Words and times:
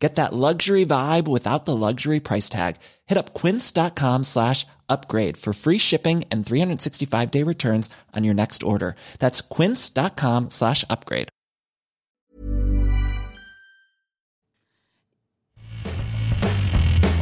Get 0.00 0.14
that 0.14 0.32
luxury 0.32 0.86
vibe 0.86 1.28
without 1.28 1.66
the 1.66 1.76
luxury 1.76 2.20
price 2.20 2.48
tag. 2.48 2.76
Hit 3.06 3.18
up 3.18 3.34
quince.com 3.34 4.24
slash 4.24 4.66
upgrade 4.88 5.36
for 5.36 5.52
free 5.52 5.78
shipping 5.78 6.24
and 6.32 6.44
365 6.44 7.30
day 7.30 7.44
returns 7.44 7.90
on 8.16 8.24
your 8.24 8.34
next 8.34 8.62
order. 8.62 8.96
That's 9.18 9.42
quince.com 9.42 10.50
slash 10.50 10.84
upgrade. 10.88 11.28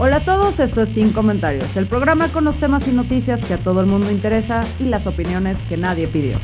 Hola 0.01 0.19
a 0.19 0.25
todos, 0.25 0.61
esto 0.61 0.83
es 0.83 0.91
Sin 0.91 1.13
Comentarios, 1.13 1.75
el 1.77 1.89
programa 1.89 2.31
con 2.31 2.45
los 2.45 2.57
temas 2.59 2.87
y 2.87 2.93
noticias 2.93 3.45
que 3.45 3.55
a 3.55 3.59
todo 3.59 3.81
el 3.81 3.87
mundo 3.87 4.13
interesa 4.13 4.65
y 4.79 4.85
las 4.85 5.09
opiniones 5.09 5.65
que 5.65 5.77
nadie 5.77 6.07
pidió. 6.07 6.39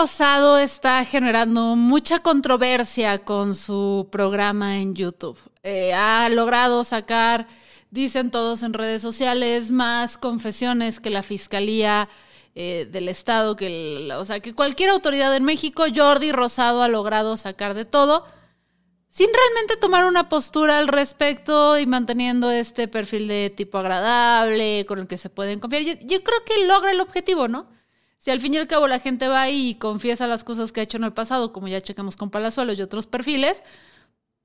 Rosado 0.00 0.56
está 0.56 1.04
generando 1.04 1.76
mucha 1.76 2.20
controversia 2.20 3.18
con 3.22 3.54
su 3.54 4.08
programa 4.10 4.78
en 4.78 4.94
YouTube. 4.94 5.36
Eh, 5.62 5.92
ha 5.92 6.26
logrado 6.30 6.84
sacar, 6.84 7.46
dicen 7.90 8.30
todos 8.30 8.62
en 8.62 8.72
redes 8.72 9.02
sociales, 9.02 9.70
más 9.70 10.16
confesiones 10.16 11.00
que 11.00 11.10
la 11.10 11.22
Fiscalía 11.22 12.08
eh, 12.54 12.88
del 12.90 13.10
Estado, 13.10 13.56
que 13.56 14.08
o 14.16 14.24
sea, 14.24 14.40
que 14.40 14.54
cualquier 14.54 14.88
autoridad 14.88 15.36
en 15.36 15.44
México, 15.44 15.84
Jordi 15.94 16.32
Rosado 16.32 16.80
ha 16.82 16.88
logrado 16.88 17.36
sacar 17.36 17.74
de 17.74 17.84
todo, 17.84 18.24
sin 19.10 19.28
realmente 19.30 19.76
tomar 19.76 20.06
una 20.06 20.30
postura 20.30 20.78
al 20.78 20.88
respecto 20.88 21.78
y 21.78 21.84
manteniendo 21.84 22.50
este 22.50 22.88
perfil 22.88 23.28
de 23.28 23.52
tipo 23.54 23.76
agradable, 23.76 24.86
con 24.88 25.00
el 25.00 25.06
que 25.06 25.18
se 25.18 25.28
pueden 25.28 25.60
confiar. 25.60 25.82
yo 25.82 26.22
creo 26.22 26.44
que 26.46 26.64
logra 26.64 26.90
el 26.90 27.02
objetivo, 27.02 27.48
¿no? 27.48 27.79
Si 28.20 28.30
al 28.30 28.38
fin 28.38 28.52
y 28.52 28.58
al 28.58 28.66
cabo 28.66 28.86
la 28.86 29.00
gente 29.00 29.28
va 29.28 29.48
y 29.48 29.76
confiesa 29.76 30.26
las 30.26 30.44
cosas 30.44 30.72
que 30.72 30.80
ha 30.80 30.82
hecho 30.82 30.98
en 30.98 31.04
el 31.04 31.14
pasado, 31.14 31.54
como 31.54 31.68
ya 31.68 31.80
checamos 31.80 32.18
con 32.18 32.30
Palazuelos 32.30 32.78
y 32.78 32.82
otros 32.82 33.06
perfiles, 33.06 33.64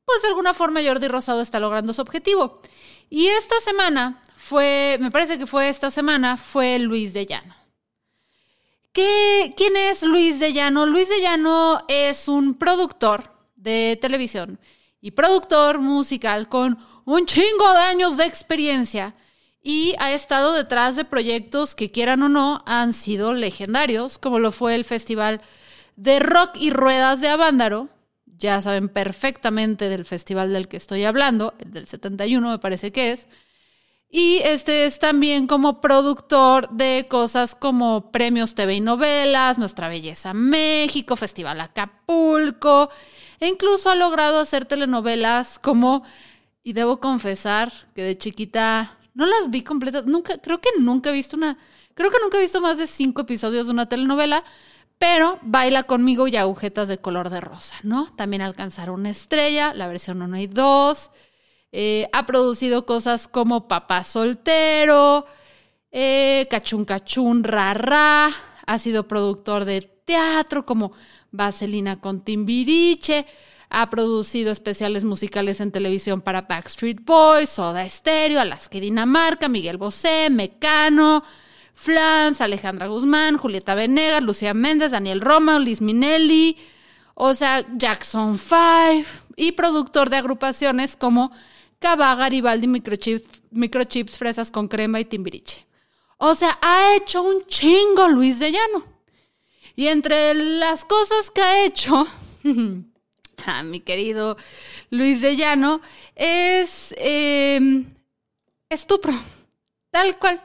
pues 0.05 0.21
de 0.21 0.29
alguna 0.29 0.53
forma 0.53 0.81
Jordi 0.81 1.09
Rosado 1.09 1.41
está 1.41 1.59
logrando 1.59 1.91
su 1.91 2.01
objetivo. 2.01 2.61
Y 3.09 3.27
esta 3.27 3.59
semana 3.59 4.21
fue, 4.37 4.97
me 5.01 5.11
parece 5.11 5.37
que 5.37 5.45
fue 5.45 5.67
esta 5.67 5.91
semana, 5.91 6.37
fue 6.37 6.79
Luis 6.79 7.13
de 7.13 7.25
Llano. 7.25 7.53
¿Qué, 8.93 9.53
¿Quién 9.57 9.75
es 9.75 10.03
Luis 10.03 10.39
de 10.39 10.53
Llano? 10.53 10.85
Luis 10.85 11.09
de 11.09 11.19
Llano 11.19 11.83
es 11.89 12.29
un 12.29 12.53
productor 12.53 13.29
de 13.57 13.97
televisión 13.99 14.57
y 15.01 15.11
productor 15.11 15.79
musical 15.79 16.47
con 16.47 16.79
un 17.03 17.25
chingo 17.25 17.73
de 17.73 17.79
años 17.79 18.15
de 18.15 18.25
experiencia 18.25 19.15
y 19.67 19.95
ha 19.97 20.13
estado 20.13 20.53
detrás 20.53 20.95
de 20.95 21.05
proyectos 21.05 21.73
que 21.73 21.89
quieran 21.89 22.21
o 22.21 22.29
no 22.29 22.61
han 22.67 22.93
sido 22.93 23.33
legendarios, 23.33 24.19
como 24.19 24.37
lo 24.37 24.51
fue 24.51 24.75
el 24.75 24.85
Festival 24.85 25.41
de 25.95 26.19
Rock 26.19 26.51
y 26.59 26.69
Ruedas 26.69 27.19
de 27.19 27.29
Avándaro. 27.29 27.89
Ya 28.37 28.61
saben 28.61 28.89
perfectamente 28.89 29.89
del 29.89 30.05
festival 30.05 30.53
del 30.53 30.67
que 30.67 30.77
estoy 30.77 31.03
hablando, 31.03 31.55
el 31.57 31.71
del 31.71 31.87
71 31.87 32.47
me 32.47 32.59
parece 32.59 32.91
que 32.91 33.11
es. 33.11 33.27
Y 34.07 34.37
este 34.43 34.85
es 34.85 34.99
también 34.99 35.47
como 35.47 35.81
productor 35.81 36.69
de 36.69 37.07
cosas 37.09 37.55
como 37.55 38.11
Premios 38.11 38.53
TV 38.53 38.75
y 38.75 38.81
Novelas, 38.81 39.57
Nuestra 39.57 39.89
Belleza 39.89 40.35
México, 40.35 41.15
Festival 41.15 41.59
Acapulco, 41.59 42.91
e 43.39 43.47
incluso 43.47 43.89
ha 43.89 43.95
logrado 43.95 44.37
hacer 44.37 44.65
telenovelas 44.65 45.57
como, 45.57 46.03
y 46.61 46.73
debo 46.73 46.99
confesar 46.99 47.73
que 47.95 48.03
de 48.03 48.15
chiquita 48.15 48.99
no 49.15 49.25
las 49.25 49.49
vi 49.49 49.63
completas. 49.63 50.05
Nunca, 50.05 50.37
creo 50.37 50.61
que 50.61 50.69
nunca 50.79 51.09
he 51.09 51.13
visto 51.13 51.35
una. 51.35 51.57
Creo 51.95 52.11
que 52.11 52.17
nunca 52.21 52.37
he 52.37 52.41
visto 52.41 52.61
más 52.61 52.77
de 52.77 52.85
cinco 52.85 53.21
episodios 53.21 53.65
de 53.65 53.71
una 53.71 53.89
telenovela. 53.89 54.43
Pero 54.97 55.39
Baila 55.41 55.83
conmigo 55.83 56.27
y 56.27 56.37
agujetas 56.37 56.87
de 56.87 56.99
color 56.99 57.29
de 57.29 57.41
rosa, 57.41 57.75
¿no? 57.83 58.13
También 58.15 58.41
alcanzar 58.41 58.89
una 58.91 59.09
estrella, 59.09 59.73
la 59.73 59.87
versión 59.87 60.21
1 60.21 60.37
y 60.37 60.47
2. 60.47 61.11
Eh, 61.73 62.07
ha 62.13 62.25
producido 62.25 62.85
cosas 62.85 63.27
como 63.27 63.67
Papá 63.67 64.05
Soltero, 64.05 65.25
eh, 65.91 66.47
Cachun 66.49 66.85
Cachun 66.85 67.43
Rara. 67.43 68.29
Ha 68.65 68.79
sido 68.79 69.07
productor 69.07 69.65
de 69.65 69.81
teatro 70.05 70.65
como 70.65 70.93
Vaselina 71.31 71.99
con 71.99 72.21
Timbiriche. 72.21 73.25
Ha 73.77 73.89
producido 73.89 74.53
especiales 74.53 75.03
musicales 75.03 75.59
en 75.59 75.69
televisión 75.69 76.21
para 76.21 76.43
Backstreet 76.43 77.03
Boys, 77.03 77.49
Soda 77.49 77.87
Stereo, 77.89 78.39
Alaska 78.39 78.79
Dinamarca, 78.79 79.49
Miguel 79.49 79.75
Bosé, 79.75 80.29
Mecano, 80.29 81.25
Flans, 81.73 82.39
Alejandra 82.39 82.87
Guzmán, 82.87 83.35
Julieta 83.35 83.75
Venegas, 83.75 84.23
Lucía 84.23 84.53
Méndez, 84.53 84.91
Daniel 84.91 85.19
Roma, 85.19 85.59
Liz 85.59 85.81
Minelli, 85.81 86.55
o 87.15 87.33
sea, 87.33 87.65
Jackson 87.75 88.39
5 88.39 89.09
y 89.35 89.51
productor 89.51 90.09
de 90.09 90.15
agrupaciones 90.15 90.95
como 90.95 91.33
Cava, 91.79 92.15
Garibaldi, 92.15 92.67
Microchips, 92.67 93.41
Microchips, 93.51 94.17
Fresas 94.17 94.51
con 94.51 94.69
Crema 94.69 95.01
y 95.01 95.05
Timbiriche. 95.05 95.67
O 96.17 96.33
sea, 96.33 96.57
ha 96.61 96.95
hecho 96.95 97.23
un 97.23 97.45
chingo 97.47 98.07
Luis 98.07 98.39
de 98.39 98.53
Llano. 98.53 98.85
Y 99.75 99.87
entre 99.87 100.33
las 100.33 100.85
cosas 100.85 101.29
que 101.29 101.41
ha 101.41 101.65
hecho, 101.65 102.07
a 103.45 103.63
mi 103.63 103.79
querido 103.79 104.37
Luis 104.89 105.21
de 105.21 105.35
Llano, 105.35 105.81
es 106.15 106.93
em, 106.97 107.85
estupro, 108.69 109.13
tal 109.91 110.17
cual. 110.17 110.41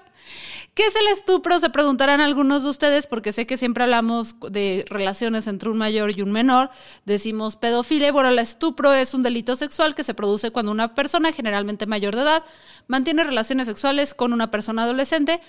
¿Qué 0.75 0.87
es 0.87 0.95
el 0.95 1.09
estupro? 1.09 1.59
Se 1.59 1.69
preguntarán 1.69 2.21
algunos 2.21 2.63
de 2.63 2.69
ustedes, 2.69 3.07
porque 3.07 3.33
sé 3.33 3.47
que 3.47 3.57
siempre 3.57 3.85
hablamos 3.85 4.37
de 4.51 4.85
relaciones 4.89 5.47
entre 5.47 5.69
un 5.69 5.77
mayor 5.77 6.17
y 6.17 6.23
un 6.23 6.31
menor. 6.31 6.71
Decimos 7.05 7.57
pedofilia. 7.57 8.13
Bueno, 8.13 8.29
el 8.29 8.39
estupro 8.39 8.93
es 8.93 9.13
un 9.13 9.23
delito 9.23 9.57
sexual 9.57 9.95
que 9.95 10.05
se 10.05 10.15
produce 10.15 10.53
cuando 10.53 10.71
una 10.71 10.95
persona, 10.95 11.33
generalmente 11.33 11.87
mayor 11.87 12.15
de 12.15 12.23
edad, 12.23 12.45
mantiene 12.87 13.25
relaciones 13.25 13.67
sexuales 13.67 14.15
con 14.15 14.33
una 14.33 14.51
persona 14.51 14.85
adolescente. 14.85 15.41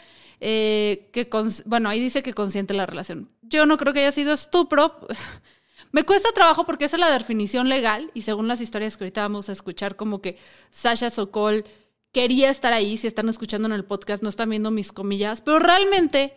Eh, 0.42 1.08
que, 1.14 1.30
bueno, 1.66 1.88
ahí 1.88 2.00
dice 2.00 2.24
que 2.24 2.34
consiente 2.34 2.74
la 2.74 2.88
relación. 2.88 3.30
Yo 3.44 3.68
no 3.68 3.78
creo 3.78 3.94
que 3.94 4.00
haya 4.00 4.12
sido 4.12 4.34
estupro. 4.34 5.08
Me 5.92 6.04
cuesta 6.04 6.32
trabajo 6.32 6.66
porque 6.66 6.86
esa 6.86 6.96
es 6.96 7.02
la 7.02 7.12
definición 7.12 7.68
legal 7.68 8.12
y 8.14 8.22
según 8.22 8.48
las 8.48 8.62
historias 8.62 8.96
que 8.96 9.04
ahorita 9.04 9.22
vamos 9.22 9.50
a 9.50 9.52
escuchar, 9.52 9.96
como 9.96 10.22
que 10.22 10.38
Sasha 10.70 11.10
Sokol 11.10 11.66
quería 12.12 12.50
estar 12.50 12.74
ahí, 12.74 12.98
si 12.98 13.08
están 13.08 13.30
escuchando 13.30 13.68
en 13.68 13.74
el 13.74 13.86
podcast 13.86 14.24
no 14.24 14.30
están 14.30 14.50
viendo 14.50 14.72
mis 14.72 14.92
comillas, 14.92 15.42
pero 15.42 15.60
realmente, 15.60 16.34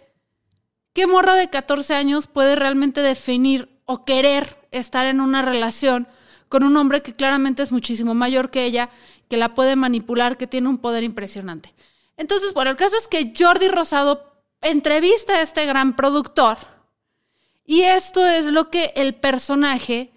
¿qué 0.92 1.06
morra 1.06 1.34
de 1.34 1.50
14 1.50 1.94
años 1.94 2.26
puede 2.26 2.56
realmente 2.56 3.00
definir 3.00 3.68
o 3.84 4.04
querer 4.04 4.56
estar 4.70 5.06
en 5.06 5.20
una 5.20 5.42
relación 5.42 6.08
con 6.48 6.64
un 6.64 6.76
hombre 6.76 7.02
que 7.02 7.12
claramente 7.12 7.62
es 7.62 7.72
muchísimo 7.72 8.14
mayor 8.14 8.50
que 8.50 8.64
ella, 8.64 8.90
que 9.28 9.36
la 9.36 9.54
puede 9.54 9.76
manipular, 9.76 10.36
que 10.36 10.46
tiene 10.46 10.68
un 10.68 10.78
poder 10.78 11.04
impresionante? 11.04 11.74
Entonces, 12.16 12.54
bueno, 12.54 12.70
el 12.70 12.76
caso 12.76 12.96
es 12.96 13.08
que 13.08 13.34
Jordi 13.36 13.68
Rosado 13.68 14.32
entrevista 14.60 15.34
a 15.34 15.42
este 15.42 15.66
gran 15.66 15.94
productor 15.96 16.58
y 17.66 17.82
esto 17.82 18.26
es 18.26 18.46
lo 18.46 18.70
que 18.70 18.92
el 18.96 19.14
personaje 19.14 20.12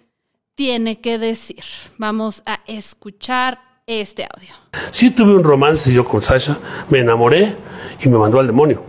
tiene 0.54 1.00
que 1.00 1.18
decir. 1.18 1.62
Vamos 1.98 2.42
a 2.46 2.60
escuchar 2.66 3.60
este 3.86 4.24
audio. 4.24 4.54
Sí 4.90 5.10
tuve 5.10 5.34
un 5.34 5.44
romance 5.44 5.92
yo 5.92 6.04
con 6.04 6.20
Sasha, 6.20 6.58
me 6.90 6.98
enamoré 6.98 7.54
y 8.02 8.08
me 8.08 8.18
mandó 8.18 8.40
al 8.40 8.46
demonio. 8.46 8.82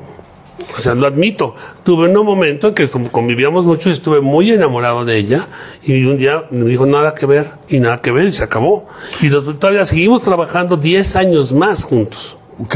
O 0.76 0.80
sea, 0.80 0.94
lo 0.94 1.08
admito. 1.08 1.56
Tuve 1.84 2.08
un 2.08 2.26
momento 2.26 2.70
en 2.70 2.74
que 2.74 2.90
convivíamos 2.90 3.66
mucho, 3.66 3.90
estuve 3.90 4.20
muy 4.20 4.52
enamorado 4.52 5.06
de 5.06 5.18
ella 5.18 5.48
y 5.84 6.04
un 6.06 6.18
día 6.18 6.46
me 6.52 6.66
dijo 6.66 6.86
nada 6.86 7.14
que 7.14 7.26
ver 7.26 7.52
y 7.70 7.80
nada 7.80 8.02
que 8.02 8.12
ver 8.12 8.28
y 8.28 8.34
se 8.34 8.44
acabó. 8.44 8.88
Y 9.22 9.30
todavía 9.30 9.86
seguimos 9.86 10.22
trabajando 10.24 10.76
10 10.76 11.16
años 11.16 11.52
más 11.52 11.84
juntos. 11.84 12.36
Ok. 12.62 12.76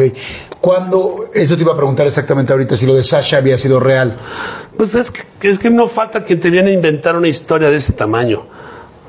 ¿Cuándo, 0.62 1.30
eso 1.33 1.56
te 1.56 1.62
iba 1.62 1.74
a 1.74 1.75
preguntar 1.75 2.07
exactamente 2.07 2.53
ahorita, 2.53 2.75
si 2.75 2.85
lo 2.85 2.95
de 2.95 3.03
Sasha 3.03 3.38
había 3.38 3.57
sido 3.57 3.80
real? 3.80 4.18
Pues 4.77 4.95
es 4.95 5.12
que, 5.12 5.50
es 5.50 5.59
que 5.59 5.69
no 5.69 5.88
falta 5.88 6.24
quien 6.24 6.39
te 6.39 6.50
viene 6.50 6.69
a 6.69 6.74
inventar 6.74 7.18
una 7.18 7.27
historia 7.27 7.69
de 7.69 7.77
ese 7.77 7.94
tamaño. 7.94 8.45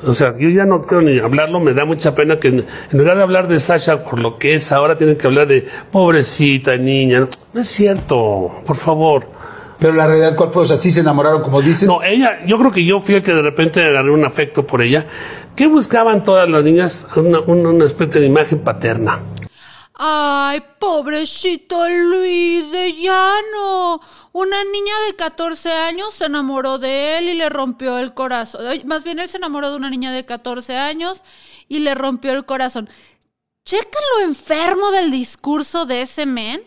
O 0.07 0.13
sea, 0.13 0.37
yo 0.37 0.49
ya 0.51 0.65
no 0.65 0.83
quiero 0.83 1.03
ni 1.03 1.19
hablarlo, 1.19 1.61
me 1.61 1.73
da 1.73 1.85
mucha 1.85 2.15
pena 2.15 2.39
que 2.39 2.49
en, 2.49 2.67
lugar 2.91 3.17
de 3.17 3.23
hablar 3.23 3.49
de 3.49 3.59
Sasha 3.61 4.05
por 4.05 4.19
lo 4.19 4.37
que 4.37 4.55
es, 4.55 4.73
ahora 4.73 4.97
tienen 4.97 5.17
que 5.17 5.27
hablar 5.27 5.47
de 5.47 5.67
pobrecita 5.91 6.77
niña. 6.77 7.29
No 7.53 7.61
es 7.61 7.69
cierto, 7.69 8.53
por 8.67 8.77
favor. 8.77 9.27
Pero 9.79 9.93
la 9.93 10.07
realidad, 10.07 10.37
¿cuál 10.37 10.51
fue? 10.51 10.65
O 10.65 10.67
sea, 10.67 10.77
sí 10.77 10.91
se 10.91 11.01
enamoraron, 11.01 11.43
como 11.43 11.63
dices. 11.63 11.89
No, 11.89 12.03
ella, 12.03 12.45
yo 12.47 12.59
creo 12.59 12.73
que 12.73 12.85
yo 12.85 13.01
fui 13.01 13.15
el 13.15 13.23
que 13.23 13.33
de 13.33 13.43
repente 13.43 13.83
agarré 13.83 14.11
un 14.11 14.25
afecto 14.25 14.67
por 14.67 14.83
ella. 14.83 15.07
¿Qué 15.57 15.67
buscaban 15.67 16.25
todas 16.25 16.49
las 16.49 16.65
niñas? 16.65 17.07
Una, 17.17 17.41
una, 17.41 17.71
una 17.71 17.85
especie 17.85 18.21
de 18.21 18.27
imagen 18.27 18.61
paterna. 18.61 19.21
Ay, 19.97 20.61
pobrecito 20.81 21.89
Luis 21.89 22.71
de 22.73 22.95
Llano. 22.95 24.01
Una 24.33 24.65
niña 24.65 24.93
de 25.07 25.15
14 25.15 25.71
años 25.71 26.15
se 26.15 26.25
enamoró 26.25 26.79
de 26.79 27.19
él 27.19 27.29
y 27.29 27.35
le 27.35 27.49
rompió 27.49 27.99
el 27.99 28.13
corazón. 28.13 28.65
Más 28.87 29.05
bien 29.05 29.21
él 29.21 29.29
se 29.29 29.37
enamoró 29.37 29.71
de 29.71 29.77
una 29.77 29.91
niña 29.91 30.11
de 30.11 30.27
14 30.27 30.77
años 30.77 31.23
y 31.69 31.79
le 31.79 31.95
rompió 31.95 32.33
el 32.33 32.45
corazón. 32.45 32.91
Checa 33.65 33.99
lo 34.17 34.25
enfermo 34.25 34.91
del 34.91 35.13
discurso 35.13 35.87
de 35.87 36.03
ese 36.03 36.27
men. 36.27 36.63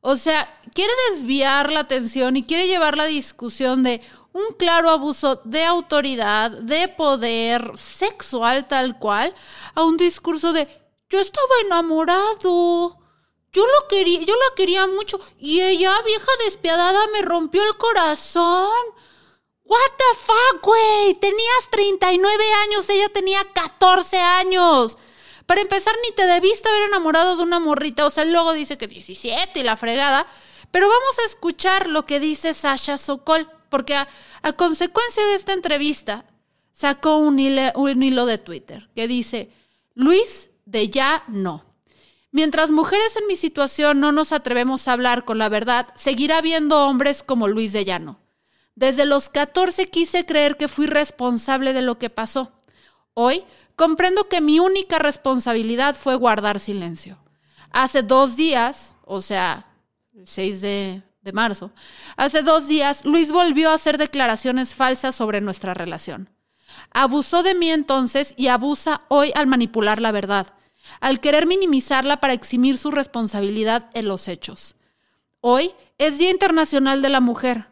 O 0.00 0.14
sea, 0.14 0.48
quiere 0.74 0.92
desviar 1.10 1.72
la 1.72 1.80
atención 1.80 2.36
y 2.36 2.44
quiere 2.44 2.68
llevar 2.68 2.96
la 2.96 3.06
discusión 3.06 3.82
de 3.82 4.00
un 4.32 4.54
claro 4.56 4.90
abuso 4.90 5.40
de 5.44 5.64
autoridad, 5.64 6.52
de 6.52 6.86
poder 6.86 7.72
sexual 7.76 8.68
tal 8.68 8.98
cual, 8.98 9.34
a 9.74 9.82
un 9.82 9.96
discurso 9.96 10.52
de 10.52 10.83
yo 11.14 11.20
estaba 11.20 11.60
enamorado. 11.64 12.98
Yo 13.52 13.64
lo 13.64 13.88
quería, 13.88 14.20
yo 14.22 14.34
la 14.34 14.54
quería 14.56 14.88
mucho 14.88 15.20
y 15.38 15.60
ella, 15.60 16.02
vieja 16.02 16.26
despiadada, 16.44 17.06
me 17.12 17.22
rompió 17.22 17.62
el 17.62 17.76
corazón. 17.76 18.72
What 19.62 19.92
the 19.96 20.18
fuck, 20.18 20.64
güey? 20.64 21.14
Tenías 21.14 21.70
39 21.70 22.44
años, 22.64 22.90
ella 22.90 23.08
tenía 23.10 23.46
14 23.52 24.18
años. 24.18 24.98
Para 25.46 25.60
empezar, 25.60 25.94
ni 26.02 26.12
te 26.16 26.26
debiste 26.26 26.68
haber 26.68 26.82
enamorado 26.82 27.36
de 27.36 27.44
una 27.44 27.60
morrita. 27.60 28.06
O 28.06 28.10
sea, 28.10 28.24
luego 28.24 28.52
dice 28.52 28.76
que 28.76 28.88
17 28.88 29.60
y 29.60 29.62
la 29.62 29.76
fregada. 29.76 30.26
Pero 30.72 30.88
vamos 30.88 31.18
a 31.20 31.26
escuchar 31.26 31.86
lo 31.88 32.06
que 32.06 32.18
dice 32.18 32.54
Sasha 32.54 32.98
Sokol, 32.98 33.48
porque 33.68 33.94
a, 33.94 34.08
a 34.42 34.52
consecuencia 34.54 35.24
de 35.26 35.34
esta 35.34 35.52
entrevista 35.52 36.24
sacó 36.72 37.18
un 37.18 37.38
hilo, 37.38 37.70
un 37.76 38.02
hilo 38.02 38.26
de 38.26 38.38
Twitter 38.38 38.90
que 38.96 39.06
dice, 39.06 39.52
Luis, 39.94 40.50
de 40.74 40.90
ya 40.90 41.22
no. 41.28 41.64
Mientras 42.32 42.72
mujeres 42.72 43.16
en 43.16 43.28
mi 43.28 43.36
situación 43.36 44.00
no 44.00 44.10
nos 44.10 44.32
atrevemos 44.32 44.88
a 44.88 44.92
hablar 44.92 45.24
con 45.24 45.38
la 45.38 45.48
verdad, 45.48 45.86
seguirá 45.94 46.38
habiendo 46.38 46.84
hombres 46.84 47.22
como 47.22 47.46
Luis 47.46 47.72
de 47.72 47.84
Llano. 47.84 48.18
Desde 48.74 49.06
los 49.06 49.28
14 49.28 49.88
quise 49.88 50.26
creer 50.26 50.56
que 50.56 50.66
fui 50.66 50.86
responsable 50.86 51.72
de 51.72 51.82
lo 51.82 51.96
que 52.00 52.10
pasó. 52.10 52.50
Hoy 53.14 53.44
comprendo 53.76 54.28
que 54.28 54.40
mi 54.40 54.58
única 54.58 54.98
responsabilidad 54.98 55.94
fue 55.94 56.16
guardar 56.16 56.58
silencio. 56.58 57.18
Hace 57.70 58.02
dos 58.02 58.34
días, 58.34 58.96
o 59.04 59.20
sea, 59.20 59.66
el 60.12 60.26
6 60.26 60.60
de, 60.60 61.02
de 61.22 61.32
marzo, 61.32 61.70
hace 62.16 62.42
dos 62.42 62.66
días 62.66 63.04
Luis 63.04 63.30
volvió 63.30 63.70
a 63.70 63.74
hacer 63.74 63.96
declaraciones 63.96 64.74
falsas 64.74 65.14
sobre 65.14 65.40
nuestra 65.40 65.72
relación. 65.72 66.30
Abusó 66.90 67.44
de 67.44 67.54
mí 67.54 67.70
entonces 67.70 68.34
y 68.36 68.48
abusa 68.48 69.02
hoy 69.06 69.30
al 69.36 69.46
manipular 69.46 70.00
la 70.00 70.10
verdad, 70.10 70.48
al 71.00 71.20
querer 71.20 71.46
minimizarla 71.46 72.20
para 72.20 72.32
eximir 72.32 72.78
su 72.78 72.90
responsabilidad 72.90 73.90
en 73.94 74.08
los 74.08 74.28
hechos. 74.28 74.76
Hoy 75.40 75.72
es 75.98 76.18
Día 76.18 76.30
Internacional 76.30 77.02
de 77.02 77.08
la 77.08 77.20
Mujer. 77.20 77.68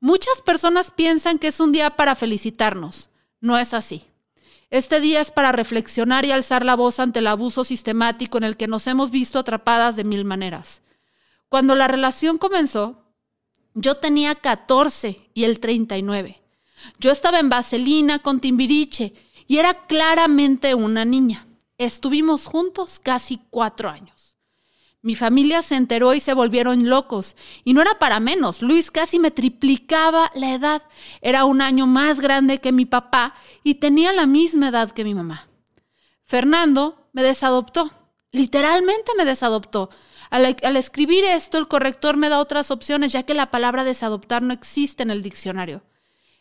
Muchas 0.00 0.40
personas 0.42 0.90
piensan 0.90 1.38
que 1.38 1.48
es 1.48 1.60
un 1.60 1.72
día 1.72 1.90
para 1.90 2.14
felicitarnos. 2.14 3.10
No 3.40 3.58
es 3.58 3.74
así. 3.74 4.04
Este 4.70 5.00
día 5.00 5.20
es 5.20 5.30
para 5.30 5.52
reflexionar 5.52 6.24
y 6.24 6.32
alzar 6.32 6.64
la 6.64 6.76
voz 6.76 6.98
ante 6.98 7.18
el 7.18 7.26
abuso 7.26 7.62
sistemático 7.62 8.38
en 8.38 8.44
el 8.44 8.56
que 8.56 8.68
nos 8.68 8.86
hemos 8.86 9.10
visto 9.10 9.38
atrapadas 9.38 9.96
de 9.96 10.04
mil 10.04 10.24
maneras. 10.24 10.82
Cuando 11.48 11.74
la 11.74 11.88
relación 11.88 12.38
comenzó, 12.38 13.04
yo 13.74 13.98
tenía 13.98 14.34
14 14.34 15.28
y 15.34 15.44
él 15.44 15.60
39. 15.60 16.42
Yo 16.98 17.10
estaba 17.10 17.38
en 17.38 17.48
Vaselina 17.48 18.18
con 18.20 18.40
Timbiriche 18.40 19.14
y 19.46 19.58
era 19.58 19.86
claramente 19.86 20.74
una 20.74 21.04
niña. 21.04 21.46
Estuvimos 21.84 22.46
juntos 22.46 23.00
casi 23.00 23.40
cuatro 23.50 23.90
años. 23.90 24.36
Mi 25.00 25.16
familia 25.16 25.62
se 25.62 25.74
enteró 25.74 26.14
y 26.14 26.20
se 26.20 26.32
volvieron 26.32 26.88
locos. 26.88 27.34
Y 27.64 27.74
no 27.74 27.82
era 27.82 27.98
para 27.98 28.20
menos. 28.20 28.62
Luis 28.62 28.92
casi 28.92 29.18
me 29.18 29.32
triplicaba 29.32 30.30
la 30.36 30.54
edad. 30.54 30.82
Era 31.22 31.44
un 31.44 31.60
año 31.60 31.88
más 31.88 32.20
grande 32.20 32.58
que 32.58 32.70
mi 32.70 32.86
papá 32.86 33.34
y 33.64 33.74
tenía 33.74 34.12
la 34.12 34.26
misma 34.26 34.68
edad 34.68 34.92
que 34.92 35.02
mi 35.02 35.12
mamá. 35.12 35.48
Fernando 36.22 37.08
me 37.12 37.24
desadoptó. 37.24 37.90
Literalmente 38.30 39.10
me 39.18 39.24
desadoptó. 39.24 39.90
Al, 40.30 40.76
escribir 40.76 41.24
esto, 41.24 41.58
el 41.58 41.66
corrector 41.66 42.16
me 42.16 42.28
da 42.28 42.38
otras 42.38 42.70
opciones, 42.70 43.10
ya 43.10 43.24
que 43.24 43.34
la 43.34 43.50
palabra 43.50 43.82
desadoptar 43.82 44.40
no 44.42 44.54
existe 44.54 45.02
en 45.02 45.10
el 45.10 45.24
diccionario. 45.24 45.82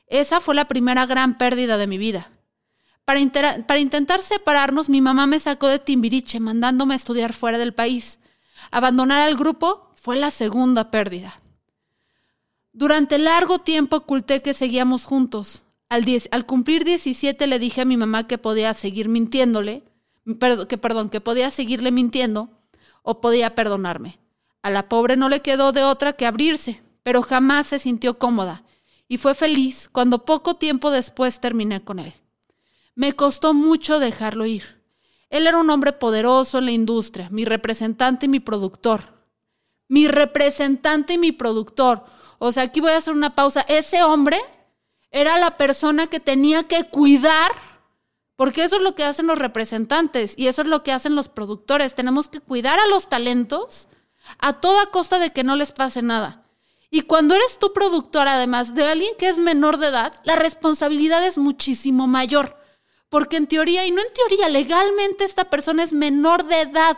Esa 0.05 0.39
fue 0.39 0.53
la 0.53 0.67
primera 0.67 1.07
gran 1.07 1.39
pérdida 1.39 1.77
de 1.77 1.87
mi 1.87 1.97
vida. 1.97 2.29
Para, 3.05 3.19
intentar 3.79 4.21
separarnos, 4.21 4.89
mi 4.89 5.01
mamá 5.01 5.27
me 5.27 5.39
sacó 5.39 5.67
de 5.67 5.79
Timbiriche, 5.79 6.39
mandándome 6.39 6.93
a 6.93 6.97
estudiar 6.97 7.33
fuera 7.33 7.57
del 7.57 7.73
país. 7.73 8.19
Abandonar 8.69 9.21
al 9.21 9.35
grupo 9.35 9.91
fue 9.95 10.15
la 10.15 10.31
segunda 10.31 10.91
pérdida. 10.91 11.41
Durante 12.73 13.17
largo 13.17 13.59
tiempo 13.59 13.97
oculté 13.97 14.41
que 14.41 14.53
seguíamos 14.53 15.03
juntos. 15.03 15.63
Al, 15.89 16.05
al 16.31 16.45
cumplir 16.45 16.85
17 16.85 17.47
le 17.47 17.59
dije 17.59 17.81
a 17.81 17.85
mi 17.85 17.97
mamá 17.97 18.27
que 18.27 18.37
podía 18.37 18.73
seguir 18.73 19.09
mintiéndole, 19.09 19.83
que, 20.69 20.77
perdón, 20.77 21.09
que 21.09 21.19
podía 21.19 21.51
seguirle 21.51 21.91
mintiendo 21.91 22.49
o 23.01 23.19
podía 23.19 23.55
perdonarme. 23.55 24.19
A 24.61 24.69
la 24.69 24.87
pobre 24.87 25.17
no 25.17 25.27
le 25.27 25.41
quedó 25.41 25.71
de 25.73 25.83
otra 25.83 26.13
que 26.13 26.25
abrirse, 26.25 26.81
pero 27.03 27.23
jamás 27.23 27.67
se 27.67 27.79
sintió 27.79 28.19
cómoda 28.19 28.63
y 29.07 29.17
fue 29.17 29.35
feliz 29.35 29.89
cuando 29.91 30.23
poco 30.23 30.55
tiempo 30.55 30.91
después 30.91 31.41
terminé 31.41 31.83
con 31.83 31.99
él. 31.99 32.13
Me 32.95 33.13
costó 33.13 33.53
mucho 33.53 33.99
dejarlo 33.99 34.45
ir. 34.45 34.81
Él 35.29 35.47
era 35.47 35.57
un 35.57 35.69
hombre 35.69 35.93
poderoso 35.93 36.57
en 36.57 36.65
la 36.65 36.71
industria, 36.71 37.29
mi 37.31 37.45
representante 37.45 38.25
y 38.25 38.29
mi 38.29 38.39
productor. 38.39 39.25
Mi 39.87 40.07
representante 40.07 41.13
y 41.13 41.17
mi 41.17 41.31
productor. 41.31 42.03
O 42.37 42.51
sea, 42.51 42.63
aquí 42.63 42.81
voy 42.81 42.91
a 42.91 42.97
hacer 42.97 43.13
una 43.13 43.35
pausa. 43.35 43.61
Ese 43.61 44.03
hombre 44.03 44.39
era 45.09 45.37
la 45.37 45.57
persona 45.57 46.07
que 46.07 46.19
tenía 46.19 46.63
que 46.63 46.85
cuidar, 46.85 47.51
porque 48.35 48.63
eso 48.63 48.77
es 48.77 48.81
lo 48.81 48.95
que 48.95 49.03
hacen 49.03 49.27
los 49.27 49.39
representantes 49.39 50.33
y 50.37 50.47
eso 50.47 50.61
es 50.61 50.67
lo 50.67 50.83
que 50.83 50.91
hacen 50.91 51.15
los 51.15 51.29
productores. 51.29 51.95
Tenemos 51.95 52.27
que 52.27 52.39
cuidar 52.39 52.79
a 52.79 52.87
los 52.87 53.09
talentos 53.09 53.87
a 54.37 54.53
toda 54.53 54.87
costa 54.87 55.19
de 55.19 55.31
que 55.31 55.43
no 55.43 55.55
les 55.55 55.71
pase 55.71 56.01
nada. 56.01 56.45
Y 56.89 57.01
cuando 57.01 57.35
eres 57.35 57.57
tu 57.57 57.71
productor, 57.71 58.27
además 58.27 58.75
de 58.75 58.83
alguien 58.85 59.13
que 59.17 59.29
es 59.29 59.37
menor 59.37 59.77
de 59.77 59.87
edad, 59.87 60.13
la 60.25 60.35
responsabilidad 60.35 61.25
es 61.25 61.37
muchísimo 61.37 62.05
mayor. 62.05 62.60
Porque 63.11 63.35
en 63.35 63.45
teoría, 63.45 63.85
y 63.85 63.91
no 63.91 64.01
en 64.01 64.13
teoría, 64.13 64.47
legalmente 64.47 65.25
esta 65.25 65.49
persona 65.49 65.83
es 65.83 65.91
menor 65.91 66.45
de 66.45 66.61
edad. 66.61 66.97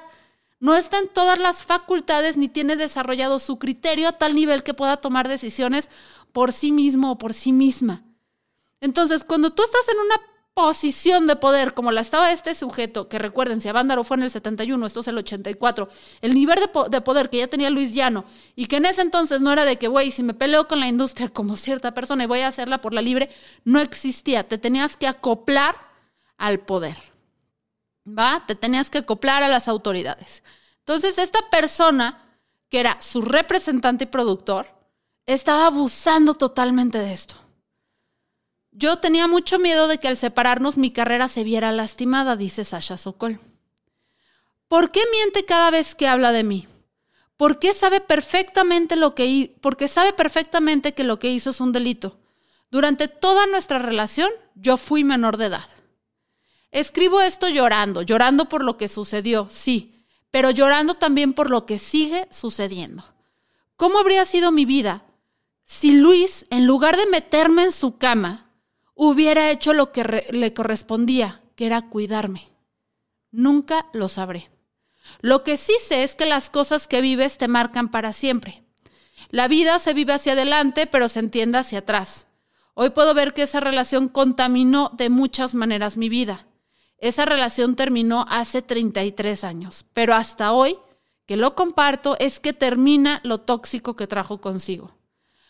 No 0.60 0.76
está 0.76 1.00
en 1.00 1.08
todas 1.08 1.40
las 1.40 1.64
facultades 1.64 2.38
ni 2.38 2.50
tiene 2.50 2.76
desarrollado 2.76 3.40
su 3.40 3.58
criterio 3.58 4.10
a 4.10 4.12
tal 4.12 4.36
nivel 4.36 4.62
que 4.62 4.76
pueda 4.76 4.98
tomar 4.98 5.28
decisiones 5.28 5.90
por 6.32 6.54
sí 6.54 6.72
mismo 6.72 7.12
o 7.12 7.18
por 7.18 7.34
sí 7.34 7.52
misma. 7.52 8.04
Entonces, 8.80 9.24
cuando 9.24 9.54
tú 9.54 9.64
estás 9.64 9.90
en 9.90 10.00
una 10.02 10.22
posición 10.54 11.26
de 11.26 11.36
poder 11.36 11.74
como 11.74 11.92
la 11.92 12.02
estaba 12.02 12.32
este 12.32 12.54
sujeto, 12.54 13.10
que 13.10 13.18
recuerden, 13.18 13.60
si 13.60 13.70
Avándaro 13.70 14.04
fue 14.04 14.18
en 14.18 14.24
el 14.24 14.30
71, 14.30 14.86
esto 14.86 15.00
es 15.00 15.08
el 15.08 15.18
84, 15.18 15.90
el 16.22 16.36
nivel 16.36 16.60
de, 16.60 16.90
de, 16.92 17.02
poder 17.02 17.32
que 17.32 17.40
ya 17.40 17.48
tenía 17.48 17.72
Luis 17.72 17.92
Llano, 17.96 18.26
y 18.56 18.68
que 18.68 18.76
en 18.76 18.86
ese 18.86 19.02
entonces 19.02 19.42
no 19.42 19.52
era 19.52 19.66
de 19.66 19.80
que, 19.80 19.88
güey, 19.88 20.12
si 20.12 20.22
me 20.22 20.36
peleo 20.36 20.68
con 20.68 20.80
la 20.80 20.88
industria 20.88 21.30
como 21.30 21.58
cierta 21.58 21.96
persona 21.96 22.26
y 22.26 22.28
voy 22.28 22.42
a 22.42 22.50
hacerla 22.50 22.82
por 22.82 22.94
la 22.94 23.02
libre, 23.02 23.32
no 23.66 23.80
existía, 23.80 24.48
te 24.48 24.60
tenías 24.60 24.96
que 24.96 25.08
acoplar 25.08 25.93
al 26.38 26.60
poder. 26.60 26.98
¿Va? 28.08 28.44
Te 28.46 28.56
tenías 28.56 28.90
que 28.90 29.00
acoplar 29.00 29.44
a 29.44 29.48
las 29.48 29.68
autoridades. 29.68 30.44
Entonces, 30.80 31.18
esta 31.18 31.50
persona, 31.50 32.38
que 32.70 32.80
era 32.80 33.00
su 33.00 33.22
representante 33.22 34.04
y 34.04 34.08
productor, 34.08 34.68
estaba 35.26 35.68
abusando 35.68 36.34
totalmente 36.34 36.98
de 37.00 37.14
esto. 37.14 37.36
Yo 38.72 38.98
tenía 38.98 39.28
mucho 39.28 39.60
miedo 39.60 39.88
de 39.88 40.00
que 40.00 40.08
al 40.08 40.18
separarnos 40.18 40.78
mi 40.78 40.92
carrera 40.92 41.28
se 41.28 41.44
viera 41.44 41.72
lastimada, 41.72 42.36
dice 42.36 42.64
Sasha 42.64 42.98
Sokol. 42.98 43.40
¿Por 44.68 44.92
qué 44.92 45.02
miente 45.12 45.46
cada 45.46 45.70
vez 45.70 45.94
que 45.94 46.08
habla 46.08 46.32
de 46.32 46.44
mí? 46.44 46.68
¿Por 47.38 47.60
qué 47.60 47.74
sabe 47.74 48.00
perfectamente 48.00 48.96
lo 48.96 49.14
que 49.14 49.56
porque 49.62 49.88
sabe 49.88 50.14
perfectamente 50.14 50.94
que 50.94 51.04
lo 51.04 51.20
que 51.20 51.30
hizo 51.30 51.52
es 51.52 51.62
un 51.62 51.72
delito? 51.72 52.18
Durante 52.72 53.08
toda 53.08 53.46
nuestra 53.46 53.78
relación 53.78 54.32
yo 54.56 54.78
fui 54.78 55.04
menor 55.04 55.38
de 55.38 55.46
edad. 55.46 55.66
Escribo 56.74 57.22
esto 57.22 57.50
llorando, 57.50 58.02
llorando 58.02 58.50
por 58.50 58.64
lo 58.64 58.78
que 58.78 58.88
sucedió, 58.88 59.48
sí, 59.52 60.08
pero 60.32 60.50
llorando 60.50 60.96
también 60.96 61.34
por 61.34 61.52
lo 61.52 61.68
que 61.68 61.78
sigue 61.78 62.28
sucediendo. 62.32 63.04
¿Cómo 63.76 64.00
habría 64.00 64.26
sido 64.26 64.52
mi 64.52 64.66
vida 64.66 65.06
si 65.66 65.92
Luis, 65.92 66.48
en 66.50 66.66
lugar 66.66 66.98
de 66.98 67.06
meterme 67.06 67.66
en 67.66 67.72
su 67.72 68.00
cama, 68.00 68.50
hubiera 68.96 69.52
hecho 69.52 69.74
lo 69.74 69.92
que 69.92 70.26
le 70.32 70.54
correspondía, 70.56 71.44
que 71.56 71.68
era 71.68 71.90
cuidarme? 71.90 72.50
Nunca 73.30 73.86
lo 73.94 74.10
sabré. 74.10 74.50
Lo 75.22 75.44
que 75.44 75.58
sí 75.58 75.74
sé 75.80 76.02
es 76.02 76.16
que 76.16 76.26
las 76.26 76.50
cosas 76.50 76.88
que 76.88 77.02
vives 77.02 77.38
te 77.38 77.48
marcan 77.48 77.92
para 77.92 78.14
siempre. 78.14 78.64
La 79.30 79.48
vida 79.48 79.78
se 79.78 79.94
vive 79.94 80.14
hacia 80.14 80.34
adelante, 80.34 80.88
pero 80.88 81.08
se 81.08 81.20
entiende 81.20 81.60
hacia 81.60 81.80
atrás. 81.80 82.26
Hoy 82.74 82.90
puedo 82.90 83.14
ver 83.14 83.36
que 83.36 83.44
esa 83.44 83.60
relación 83.60 84.08
contaminó 84.08 84.90
de 84.98 85.12
muchas 85.12 85.54
maneras 85.54 85.98
mi 85.98 86.10
vida. 86.10 86.48
Esa 87.04 87.26
relación 87.26 87.76
terminó 87.76 88.26
hace 88.30 88.62
33 88.62 89.44
años, 89.44 89.84
pero 89.92 90.16
hasta 90.16 90.54
hoy 90.54 90.78
que 91.26 91.36
lo 91.36 91.54
comparto 91.54 92.16
es 92.18 92.40
que 92.40 92.54
termina 92.54 93.20
lo 93.26 93.42
tóxico 93.42 93.98
que 93.98 94.08
trajo 94.08 94.40
consigo. 94.40 94.96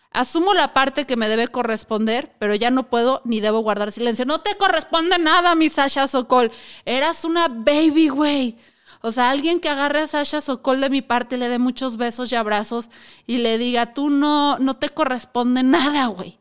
Asumo 0.10 0.55
la 0.55 0.74
parte 0.74 1.05
que 1.05 1.15
me 1.15 1.27
debe 1.27 1.48
corresponder, 1.50 2.33
pero 2.39 2.55
ya 2.55 2.72
no 2.72 2.89
puedo 2.89 3.22
ni 3.24 3.39
debo 3.39 3.60
guardar 3.60 3.91
silencio. 3.91 4.25
No 4.25 4.41
te 4.41 4.55
corresponde 4.57 5.19
nada, 5.19 5.53
mi 5.53 5.69
Sasha 5.69 6.07
Sokol. 6.07 6.51
Eras 6.86 7.24
una 7.24 7.50
baby, 7.50 8.10
güey. 8.10 8.57
O 9.01 9.12
sea, 9.12 9.29
alguien 9.29 9.60
que 9.60 9.69
agarre 9.69 10.01
a 10.01 10.07
Sasha 10.07 10.41
Sokol 10.41 10.81
de 10.81 10.89
mi 10.89 11.03
parte, 11.03 11.38
le 11.38 11.50
dé 11.50 11.60
muchos 11.60 11.98
besos 11.98 12.31
y 12.31 12.36
abrazos 12.36 12.89
y 13.27 13.38
le 13.38 13.60
diga, 13.60 13.93
tú 13.93 14.10
no, 14.10 14.57
no 14.57 14.75
te 14.77 14.89
corresponde 14.89 15.62
nada, 15.62 16.07
güey. 16.07 16.39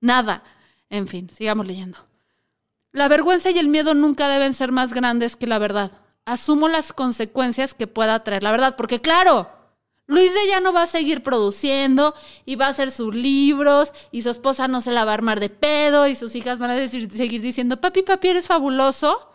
Nada. 0.00 0.44
En 0.88 1.08
fin, 1.08 1.28
sigamos 1.30 1.66
leyendo. 1.66 2.11
La 2.92 3.08
vergüenza 3.08 3.50
y 3.50 3.58
el 3.58 3.68
miedo 3.68 3.94
nunca 3.94 4.28
deben 4.28 4.54
ser 4.54 4.70
más 4.70 4.92
grandes 4.92 5.36
que 5.36 5.46
la 5.46 5.58
verdad. 5.58 5.92
Asumo 6.24 6.68
las 6.68 6.92
consecuencias 6.92 7.74
que 7.74 7.86
pueda 7.86 8.22
traer 8.22 8.42
la 8.42 8.52
verdad, 8.52 8.76
porque 8.76 9.00
claro, 9.00 9.48
Luis 10.06 10.32
de 10.34 10.60
no 10.60 10.74
va 10.74 10.82
a 10.82 10.86
seguir 10.86 11.22
produciendo 11.22 12.14
y 12.44 12.56
va 12.56 12.66
a 12.66 12.70
hacer 12.70 12.90
sus 12.90 13.14
libros 13.14 13.92
y 14.10 14.22
su 14.22 14.30
esposa 14.30 14.68
no 14.68 14.82
se 14.82 14.92
la 14.92 15.04
va 15.06 15.12
a 15.12 15.14
armar 15.14 15.40
de 15.40 15.48
pedo 15.48 16.06
y 16.06 16.14
sus 16.14 16.34
hijas 16.34 16.58
van 16.58 16.70
a 16.70 16.86
seguir 16.86 17.40
diciendo, 17.40 17.80
papi, 17.80 18.02
papi, 18.02 18.28
eres 18.28 18.46
fabuloso. 18.46 19.30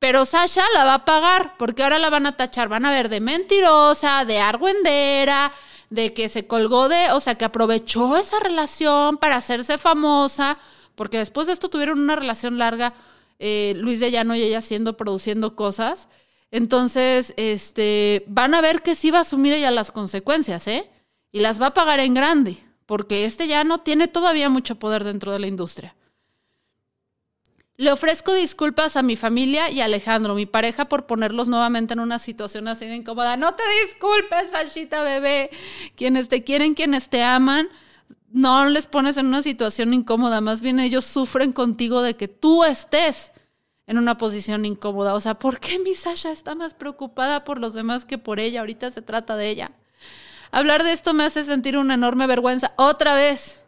Pero 0.00 0.24
Sasha 0.24 0.64
la 0.74 0.84
va 0.84 0.94
a 0.94 1.04
pagar 1.04 1.54
porque 1.58 1.82
ahora 1.82 1.98
la 1.98 2.10
van 2.10 2.26
a 2.26 2.36
tachar, 2.36 2.68
van 2.68 2.86
a 2.86 2.90
ver 2.90 3.08
de 3.08 3.20
mentirosa, 3.20 4.24
de 4.24 4.40
argüendera, 4.40 5.52
de 5.90 6.12
que 6.12 6.28
se 6.28 6.46
colgó 6.46 6.88
de, 6.88 7.12
o 7.12 7.20
sea, 7.20 7.36
que 7.36 7.44
aprovechó 7.44 8.16
esa 8.16 8.40
relación 8.40 9.16
para 9.18 9.36
hacerse 9.36 9.78
famosa, 9.78 10.58
porque 10.98 11.16
después 11.16 11.46
de 11.46 11.52
esto 11.52 11.70
tuvieron 11.70 12.00
una 12.00 12.16
relación 12.16 12.58
larga, 12.58 12.92
eh, 13.38 13.74
Luis 13.76 14.00
de 14.00 14.10
Llano 14.10 14.34
y 14.34 14.42
ella 14.42 14.58
haciendo, 14.58 14.96
produciendo 14.96 15.54
cosas. 15.54 16.08
Entonces, 16.50 17.34
este, 17.36 18.24
van 18.26 18.52
a 18.52 18.60
ver 18.60 18.82
que 18.82 18.96
sí 18.96 19.12
va 19.12 19.18
a 19.18 19.20
asumir 19.20 19.52
ella 19.52 19.70
las 19.70 19.92
consecuencias, 19.92 20.66
¿eh? 20.66 20.90
Y 21.30 21.38
las 21.38 21.62
va 21.62 21.66
a 21.68 21.74
pagar 21.74 22.00
en 22.00 22.14
grande, 22.14 22.58
porque 22.84 23.24
este 23.24 23.46
ya 23.46 23.62
no 23.62 23.78
tiene 23.78 24.08
todavía 24.08 24.48
mucho 24.48 24.74
poder 24.80 25.04
dentro 25.04 25.30
de 25.30 25.38
la 25.38 25.46
industria. 25.46 25.94
Le 27.76 27.92
ofrezco 27.92 28.34
disculpas 28.34 28.96
a 28.96 29.04
mi 29.04 29.14
familia 29.14 29.70
y 29.70 29.80
a 29.80 29.84
Alejandro, 29.84 30.34
mi 30.34 30.46
pareja, 30.46 30.86
por 30.86 31.06
ponerlos 31.06 31.46
nuevamente 31.46 31.94
en 31.94 32.00
una 32.00 32.18
situación 32.18 32.66
así 32.66 32.86
de 32.86 32.96
incómoda. 32.96 33.36
No 33.36 33.54
te 33.54 33.62
disculpes, 33.84 34.50
Sashita 34.50 35.04
bebé. 35.04 35.50
Quienes 35.94 36.28
te 36.28 36.42
quieren, 36.42 36.74
quienes 36.74 37.08
te 37.08 37.22
aman, 37.22 37.68
no 38.30 38.66
les 38.66 38.86
pones 38.86 39.16
en 39.16 39.26
una 39.26 39.42
situación 39.42 39.94
incómoda. 39.94 40.40
Más 40.40 40.60
bien 40.60 40.80
ellos 40.80 41.04
sufren 41.04 41.52
contigo 41.52 42.02
de 42.02 42.16
que 42.16 42.28
tú 42.28 42.64
estés 42.64 43.32
en 43.86 43.98
una 43.98 44.16
posición 44.16 44.64
incómoda. 44.64 45.14
O 45.14 45.20
sea, 45.20 45.38
¿por 45.38 45.60
qué 45.60 45.78
mi 45.78 45.94
Sasha 45.94 46.30
está 46.30 46.54
más 46.54 46.74
preocupada 46.74 47.44
por 47.44 47.58
los 47.58 47.72
demás 47.72 48.04
que 48.04 48.18
por 48.18 48.38
ella? 48.38 48.60
Ahorita 48.60 48.90
se 48.90 49.02
trata 49.02 49.36
de 49.36 49.48
ella. 49.48 49.72
Hablar 50.50 50.82
de 50.82 50.92
esto 50.92 51.14
me 51.14 51.24
hace 51.24 51.42
sentir 51.42 51.76
una 51.76 51.94
enorme 51.94 52.26
vergüenza. 52.26 52.72
Otra 52.76 53.14
vez, 53.14 53.62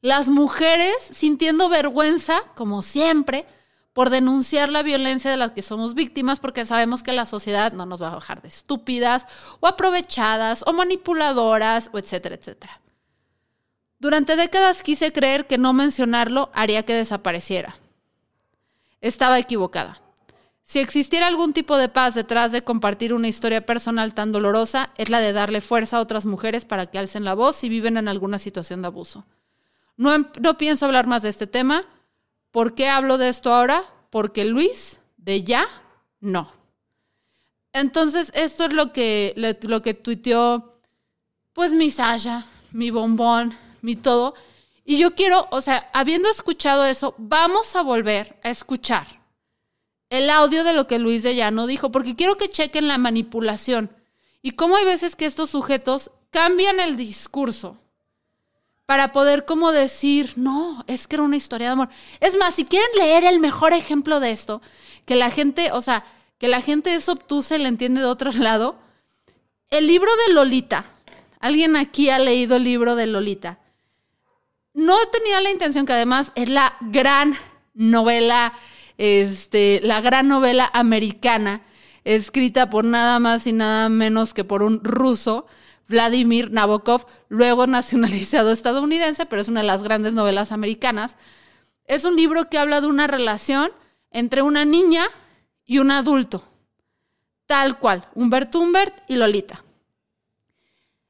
las 0.00 0.28
mujeres 0.28 0.94
sintiendo 1.12 1.68
vergüenza, 1.68 2.42
como 2.54 2.82
siempre, 2.82 3.46
por 3.92 4.10
denunciar 4.10 4.70
la 4.70 4.82
violencia 4.82 5.30
de 5.30 5.36
la 5.36 5.54
que 5.54 5.62
somos 5.62 5.94
víctimas, 5.94 6.40
porque 6.40 6.64
sabemos 6.64 7.04
que 7.04 7.12
la 7.12 7.26
sociedad 7.26 7.72
no 7.72 7.86
nos 7.86 8.02
va 8.02 8.08
a 8.08 8.14
bajar 8.16 8.42
de 8.42 8.48
estúpidas 8.48 9.26
o 9.60 9.68
aprovechadas 9.68 10.64
o 10.66 10.72
manipuladoras 10.72 11.90
o 11.92 11.98
etcétera, 11.98 12.34
etcétera. 12.34 12.80
Durante 14.04 14.36
décadas 14.36 14.82
quise 14.82 15.14
creer 15.14 15.46
que 15.46 15.56
no 15.56 15.72
mencionarlo 15.72 16.50
haría 16.52 16.82
que 16.82 16.92
desapareciera. 16.92 17.74
Estaba 19.00 19.38
equivocada. 19.38 19.98
Si 20.62 20.78
existiera 20.78 21.26
algún 21.26 21.54
tipo 21.54 21.78
de 21.78 21.88
paz 21.88 22.14
detrás 22.14 22.52
de 22.52 22.62
compartir 22.62 23.14
una 23.14 23.28
historia 23.28 23.64
personal 23.64 24.12
tan 24.12 24.30
dolorosa, 24.30 24.90
es 24.98 25.08
la 25.08 25.20
de 25.20 25.32
darle 25.32 25.62
fuerza 25.62 25.96
a 25.96 26.00
otras 26.02 26.26
mujeres 26.26 26.66
para 26.66 26.84
que 26.84 26.98
alcen 26.98 27.24
la 27.24 27.32
voz 27.32 27.56
si 27.56 27.70
viven 27.70 27.96
en 27.96 28.06
alguna 28.06 28.38
situación 28.38 28.82
de 28.82 28.88
abuso. 28.88 29.24
No, 29.96 30.12
em, 30.12 30.26
no 30.38 30.58
pienso 30.58 30.84
hablar 30.84 31.06
más 31.06 31.22
de 31.22 31.30
este 31.30 31.46
tema. 31.46 31.86
¿Por 32.50 32.74
qué 32.74 32.90
hablo 32.90 33.16
de 33.16 33.30
esto 33.30 33.54
ahora? 33.54 33.84
Porque 34.10 34.44
Luis, 34.44 34.98
de 35.16 35.44
ya, 35.44 35.66
no. 36.20 36.52
Entonces, 37.72 38.32
esto 38.34 38.66
es 38.66 38.74
lo 38.74 38.92
que, 38.92 39.32
lo 39.62 39.80
que 39.80 39.94
tuiteó, 39.94 40.78
pues 41.54 41.72
mi 41.72 41.90
Sasha, 41.90 42.44
mi 42.70 42.90
bombón, 42.90 43.63
mi 43.84 43.96
todo. 43.96 44.34
Y 44.84 44.98
yo 44.98 45.14
quiero, 45.14 45.46
o 45.50 45.60
sea, 45.60 45.90
habiendo 45.92 46.28
escuchado 46.28 46.84
eso, 46.86 47.14
vamos 47.18 47.76
a 47.76 47.82
volver 47.82 48.38
a 48.42 48.50
escuchar 48.50 49.06
el 50.10 50.30
audio 50.30 50.64
de 50.64 50.72
lo 50.72 50.86
que 50.86 50.98
Luis 50.98 51.22
de 51.22 51.34
Llano 51.34 51.66
dijo, 51.66 51.90
porque 51.90 52.16
quiero 52.16 52.36
que 52.36 52.48
chequen 52.48 52.88
la 52.88 52.98
manipulación 52.98 53.90
y 54.42 54.52
cómo 54.52 54.76
hay 54.76 54.84
veces 54.84 55.16
que 55.16 55.26
estos 55.26 55.50
sujetos 55.50 56.10
cambian 56.30 56.80
el 56.80 56.96
discurso 56.96 57.78
para 58.86 59.12
poder 59.12 59.44
como 59.44 59.72
decir, 59.72 60.32
no, 60.36 60.84
es 60.86 61.06
que 61.06 61.16
era 61.16 61.22
una 61.22 61.36
historia 61.36 61.68
de 61.68 61.72
amor. 61.72 61.88
Es 62.20 62.36
más, 62.36 62.54
si 62.54 62.64
quieren 62.64 62.90
leer 62.96 63.24
el 63.24 63.40
mejor 63.40 63.72
ejemplo 63.72 64.20
de 64.20 64.30
esto, 64.30 64.60
que 65.06 65.14
la 65.14 65.30
gente, 65.30 65.72
o 65.72 65.80
sea, 65.80 66.04
que 66.38 66.48
la 66.48 66.60
gente 66.60 66.94
es 66.94 67.08
obtusa 67.08 67.56
y 67.56 67.60
le 67.60 67.68
entiende 67.68 68.00
de 68.00 68.06
otro 68.06 68.30
lado, 68.32 68.78
el 69.70 69.86
libro 69.86 70.10
de 70.26 70.34
Lolita. 70.34 70.84
¿Alguien 71.40 71.76
aquí 71.76 72.10
ha 72.10 72.18
leído 72.18 72.56
el 72.56 72.64
libro 72.64 72.96
de 72.96 73.06
Lolita? 73.06 73.58
No 74.74 74.96
tenía 75.08 75.40
la 75.40 75.50
intención 75.50 75.86
que 75.86 75.92
además 75.92 76.32
es 76.34 76.48
la 76.48 76.76
gran 76.80 77.34
novela, 77.72 78.52
este, 78.98 79.80
la 79.82 80.00
gran 80.00 80.28
novela 80.28 80.70
americana, 80.74 81.62
escrita 82.04 82.68
por 82.68 82.84
nada 82.84 83.18
más 83.20 83.46
y 83.46 83.52
nada 83.52 83.88
menos 83.88 84.34
que 84.34 84.44
por 84.44 84.62
un 84.62 84.82
ruso, 84.84 85.46
Vladimir 85.88 86.50
Nabokov, 86.50 87.06
luego 87.28 87.66
nacionalizado 87.68 88.50
estadounidense, 88.50 89.26
pero 89.26 89.40
es 89.40 89.48
una 89.48 89.60
de 89.60 89.66
las 89.66 89.82
grandes 89.82 90.12
novelas 90.12 90.52
americanas. 90.52 91.16
Es 91.86 92.04
un 92.04 92.16
libro 92.16 92.48
que 92.48 92.58
habla 92.58 92.80
de 92.80 92.88
una 92.88 93.06
relación 93.06 93.70
entre 94.10 94.42
una 94.42 94.64
niña 94.64 95.06
y 95.64 95.78
un 95.78 95.90
adulto, 95.90 96.46
tal 97.46 97.78
cual, 97.78 98.06
Humbert 98.14 98.54
Humbert 98.54 98.94
y 99.08 99.16
Lolita. 99.16 99.63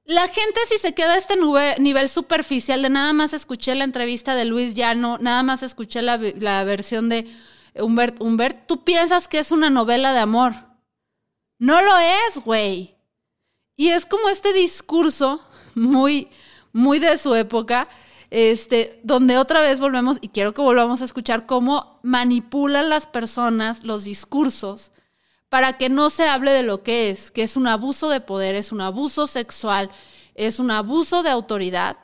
La 0.04 0.28
gente 0.28 0.60
si 0.68 0.76
se 0.78 0.92
queda 0.92 1.14
a 1.14 1.18
este 1.18 1.34
nivel 1.78 2.08
superficial 2.10 2.82
de 2.82 2.90
nada 2.90 3.14
más 3.14 3.32
escuché 3.32 3.74
la 3.74 3.84
entrevista 3.84 4.34
de 4.34 4.44
Luis 4.44 4.74
Llano, 4.74 5.16
nada 5.18 5.42
más 5.42 5.62
escuché 5.62 6.02
la, 6.02 6.18
versión 6.64 7.08
de 7.08 7.34
Humbert 7.74 8.20
Humbert, 8.20 8.66
tú 8.66 8.84
piensas 8.84 9.28
que 9.28 9.38
es 9.38 9.50
una 9.50 9.70
novela 9.70 10.12
de 10.12 10.20
amor. 10.20 10.52
No 11.58 11.80
lo 11.80 11.96
es, 11.96 12.38
güey. 12.44 12.96
Y 13.76 13.88
es 13.88 14.04
como 14.04 14.28
este 14.28 14.52
discurso 14.52 15.40
muy, 15.74 16.28
muy 16.72 16.98
de 16.98 17.16
su 17.16 17.34
época, 17.34 17.88
este, 18.28 19.00
donde 19.04 19.38
otra 19.38 19.60
vez 19.60 19.80
volvemos, 19.80 20.18
y 20.20 20.28
quiero 20.28 20.52
que 20.52 20.60
volvamos 20.60 21.00
a 21.00 21.06
escuchar 21.06 21.46
cómo 21.46 21.98
manipulan 22.02 22.90
las 22.90 23.06
personas 23.06 23.84
los 23.84 24.04
discursos 24.04 24.92
para 25.54 25.78
que 25.78 25.88
no 25.88 26.10
se 26.10 26.26
hable 26.26 26.50
de 26.50 26.64
lo 26.64 26.82
que 26.82 27.10
es, 27.10 27.30
que 27.30 27.44
es 27.44 27.56
un 27.56 27.68
abuso 27.68 28.08
de 28.08 28.20
poder, 28.20 28.56
es 28.56 28.72
un 28.72 28.80
abuso 28.80 29.28
sexual, 29.28 29.88
es 30.34 30.58
un 30.58 30.72
abuso 30.72 31.22
de 31.22 31.30
autoridad. 31.30 31.96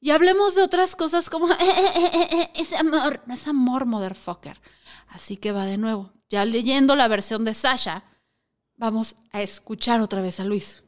Y 0.00 0.10
hablemos 0.10 0.56
de 0.56 0.64
otras 0.64 0.96
cosas 0.96 1.30
como, 1.30 1.48
eh, 1.52 1.56
eh, 1.60 2.28
eh, 2.32 2.50
ese 2.56 2.76
amor, 2.76 3.20
no 3.26 3.34
es 3.34 3.46
amor, 3.46 3.86
motherfucker. 3.86 4.60
Así 5.06 5.36
que 5.36 5.52
va 5.52 5.66
de 5.66 5.78
nuevo. 5.78 6.14
Ya 6.30 6.44
leyendo 6.44 6.96
la 6.96 7.06
versión 7.06 7.44
de 7.44 7.54
Sasha, 7.54 8.02
vamos 8.74 9.14
a 9.30 9.40
escuchar 9.40 10.00
otra 10.00 10.20
vez 10.20 10.40
a 10.40 10.44
Luis. 10.44 10.82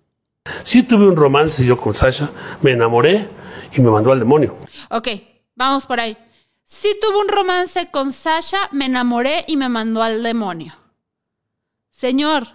Sí 0.65 0.83
tuve 0.83 1.07
un 1.07 1.15
romance 1.15 1.65
yo 1.65 1.77
con 1.77 1.95
Sasha, 1.95 2.31
me 2.63 2.73
enamoré 2.73 3.31
y 3.77 3.81
me 3.81 3.91
mandó 3.91 4.11
al 4.11 4.19
demonio. 4.19 4.59
Ok, 4.91 5.07
vamos 5.55 5.87
por 5.87 6.01
ahí. 6.01 6.19
Sí 6.65 6.99
tuve 7.01 7.17
un 7.21 7.29
romance 7.29 7.93
con 7.93 8.13
Sasha, 8.13 8.69
me 8.73 8.87
enamoré 8.87 9.45
y 9.47 9.57
me 9.57 9.69
mandó 9.69 10.03
al 10.03 10.25
demonio. 10.25 10.75
Señor, 11.99 12.47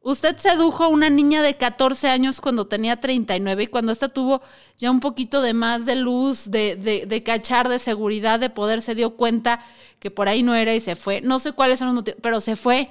usted 0.00 0.38
sedujo 0.38 0.84
a 0.84 0.88
una 0.88 1.10
niña 1.10 1.42
de 1.42 1.58
14 1.58 2.08
años 2.08 2.40
cuando 2.40 2.66
tenía 2.66 2.98
39 2.98 3.64
y 3.64 3.66
cuando 3.66 3.92
ésta 3.92 4.08
tuvo 4.08 4.40
ya 4.78 4.90
un 4.90 5.00
poquito 5.00 5.42
de 5.42 5.52
más 5.52 5.84
de 5.84 5.96
luz, 5.96 6.50
de, 6.50 6.76
de, 7.06 7.22
cachar, 7.22 7.68
de 7.68 7.78
seguridad, 7.78 8.40
de 8.40 8.48
poder, 8.48 8.80
se 8.80 8.94
dio 8.94 9.16
cuenta 9.16 9.62
que 9.98 10.10
por 10.10 10.30
ahí 10.30 10.42
no 10.42 10.54
era 10.54 10.74
y 10.74 10.80
se 10.80 10.96
fue. 10.96 11.20
No 11.20 11.38
sé 11.38 11.52
cuáles 11.52 11.78
son 11.78 11.88
los 11.88 11.94
motivos, 11.94 12.20
pero 12.22 12.40
se 12.40 12.56
fue. 12.56 12.88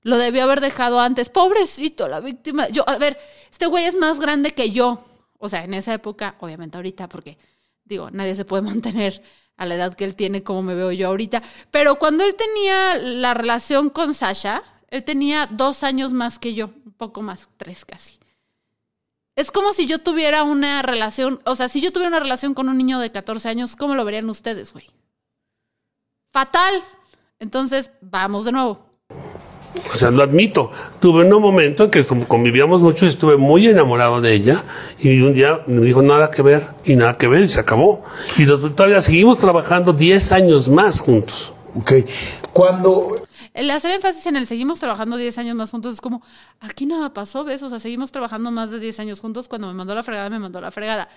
Lo 0.00 0.16
debió 0.16 0.44
haber 0.44 0.62
dejado 0.62 0.98
antes. 0.98 1.28
Pobrecito, 1.28 2.08
la 2.08 2.20
víctima. 2.20 2.70
Yo, 2.70 2.88
a 2.88 2.96
ver, 2.96 3.18
este 3.50 3.66
güey 3.66 3.84
es 3.84 3.96
más 3.96 4.18
grande 4.18 4.52
que 4.52 4.70
yo. 4.70 5.04
O 5.36 5.50
sea, 5.50 5.64
en 5.64 5.74
esa 5.74 5.92
época, 5.92 6.36
obviamente 6.40 6.78
ahorita, 6.78 7.06
porque 7.06 7.36
digo, 7.84 8.10
nadie 8.10 8.34
se 8.34 8.46
puede 8.46 8.62
mantener 8.72 9.22
a 9.58 9.66
la 9.66 9.74
edad 9.74 9.94
que 9.94 10.04
él 10.04 10.16
tiene 10.16 10.42
como 10.42 10.62
me 10.62 10.74
veo 10.74 10.90
yo 10.90 11.08
ahorita. 11.08 11.42
Pero 11.70 11.96
cuando 11.96 12.24
él 12.24 12.34
tenía 12.34 12.96
la 12.96 13.34
relación 13.34 13.90
con 13.90 14.14
Sasha, 14.14 14.62
él 14.88 15.04
tenía 15.04 15.46
dos 15.50 15.82
años 15.82 16.12
más 16.12 16.38
que 16.38 16.54
yo, 16.54 16.70
un 16.84 16.92
poco 16.92 17.22
más, 17.22 17.48
tres 17.56 17.84
casi. 17.84 18.18
Es 19.34 19.50
como 19.50 19.72
si 19.72 19.86
yo 19.86 19.98
tuviera 19.98 20.44
una 20.44 20.80
relación, 20.82 21.40
o 21.44 21.56
sea, 21.56 21.68
si 21.68 21.80
yo 21.80 21.92
tuviera 21.92 22.08
una 22.08 22.20
relación 22.20 22.54
con 22.54 22.68
un 22.68 22.78
niño 22.78 22.98
de 22.98 23.12
14 23.12 23.48
años, 23.50 23.76
¿cómo 23.76 23.94
lo 23.94 24.04
verían 24.04 24.30
ustedes, 24.30 24.72
güey? 24.72 24.86
Fatal. 26.32 26.82
Entonces, 27.38 27.90
vamos 28.00 28.46
de 28.46 28.52
nuevo. 28.52 28.86
O 29.90 29.94
sea, 29.94 30.10
lo 30.10 30.22
admito. 30.22 30.70
Tuve 31.00 31.24
un 31.24 31.42
momento 31.42 31.84
en 31.84 31.90
que 31.90 32.06
como 32.06 32.26
convivíamos 32.26 32.80
mucho 32.80 33.04
y 33.04 33.08
estuve 33.08 33.36
muy 33.36 33.68
enamorado 33.68 34.22
de 34.22 34.32
ella 34.32 34.64
y 34.98 35.20
un 35.20 35.34
día 35.34 35.60
me 35.66 35.84
dijo 35.84 36.00
nada 36.00 36.30
que 36.30 36.40
ver 36.40 36.68
y 36.84 36.96
nada 36.96 37.18
que 37.18 37.28
ver 37.28 37.42
y 37.42 37.48
se 37.48 37.60
acabó. 37.60 38.04
Y 38.38 38.46
todavía 38.46 39.02
seguimos 39.02 39.38
trabajando 39.38 39.92
10 39.92 40.32
años 40.32 40.68
más 40.68 41.00
juntos. 41.00 41.52
Ok. 41.74 41.92
Cuando 42.54 43.25
el 43.56 43.70
hacer 43.70 43.90
énfasis 43.90 44.26
en 44.26 44.36
el 44.36 44.46
seguimos 44.46 44.80
trabajando 44.80 45.16
10 45.16 45.38
años 45.38 45.56
más 45.56 45.70
juntos 45.70 45.94
es 45.94 46.00
como, 46.02 46.22
aquí 46.60 46.84
nada 46.84 47.14
pasó, 47.14 47.42
¿ves? 47.42 47.62
O 47.62 47.70
sea, 47.70 47.80
seguimos 47.80 48.12
trabajando 48.12 48.50
más 48.50 48.70
de 48.70 48.78
10 48.78 49.00
años 49.00 49.20
juntos. 49.20 49.48
Cuando 49.48 49.66
me 49.68 49.72
mandó 49.72 49.94
la 49.94 50.02
fregada, 50.02 50.28
me 50.28 50.38
mandó 50.38 50.60
la 50.60 50.70
fregada. 50.70 51.08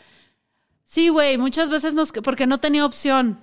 Sí, 0.85 1.09
güey, 1.09 1.37
muchas 1.37 1.69
veces 1.69 1.93
nos... 1.93 2.13
Porque 2.13 2.47
no 2.47 2.57
tenía 2.57 2.85
opción, 2.85 3.41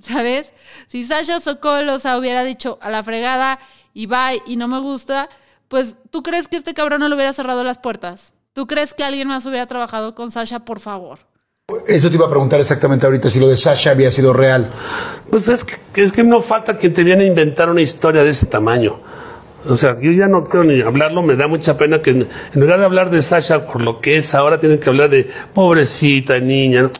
¿sabes? 0.00 0.52
Si 0.86 1.02
Sasha 1.02 1.40
Sokol, 1.40 1.88
o 1.88 1.98
sea, 1.98 2.18
hubiera 2.18 2.44
dicho 2.44 2.78
a 2.80 2.88
la 2.88 3.02
fregada 3.02 3.58
y 3.92 4.06
bye 4.06 4.40
y 4.46 4.54
no 4.54 4.68
me 4.68 4.78
gusta, 4.78 5.28
pues 5.66 5.96
tú 6.10 6.22
crees 6.22 6.46
que 6.46 6.56
este 6.56 6.72
cabrón 6.72 7.00
no 7.00 7.08
le 7.08 7.16
hubiera 7.16 7.32
cerrado 7.32 7.64
las 7.64 7.78
puertas. 7.78 8.32
¿Tú 8.52 8.68
crees 8.68 8.94
que 8.94 9.02
alguien 9.02 9.26
más 9.26 9.44
hubiera 9.44 9.66
trabajado 9.66 10.14
con 10.14 10.30
Sasha, 10.30 10.60
por 10.60 10.78
favor? 10.78 11.18
Eso 11.88 12.08
te 12.08 12.14
iba 12.14 12.26
a 12.26 12.30
preguntar 12.30 12.60
exactamente 12.60 13.06
ahorita, 13.06 13.28
si 13.28 13.40
lo 13.40 13.48
de 13.48 13.56
Sasha 13.56 13.90
había 13.90 14.12
sido 14.12 14.32
real. 14.32 14.70
Pues 15.28 15.48
es 15.48 15.64
que, 15.64 16.00
es 16.00 16.12
que 16.12 16.22
no 16.22 16.40
falta 16.40 16.78
quien 16.78 16.94
te 16.94 17.02
viene 17.02 17.24
a 17.24 17.26
inventar 17.26 17.68
una 17.68 17.80
historia 17.80 18.22
de 18.22 18.30
ese 18.30 18.46
tamaño. 18.46 19.00
O 19.68 19.76
sea, 19.76 19.98
yo 20.00 20.12
ya 20.12 20.28
no 20.28 20.44
quiero 20.44 20.62
ni 20.62 20.80
hablarlo, 20.80 21.22
me 21.22 21.34
da 21.34 21.48
mucha 21.48 21.76
pena 21.76 22.00
que 22.00 22.10
en, 22.10 22.28
lugar 22.54 22.78
de 22.78 22.84
hablar 22.84 23.10
de 23.10 23.20
Sasha 23.20 23.66
por 23.66 23.82
lo 23.82 24.00
que 24.00 24.18
es, 24.18 24.32
ahora 24.36 24.60
tienen 24.60 24.78
que 24.78 24.88
hablar 24.88 25.10
de 25.10 25.28
pobrecita 25.54 26.38
niña. 26.38 26.92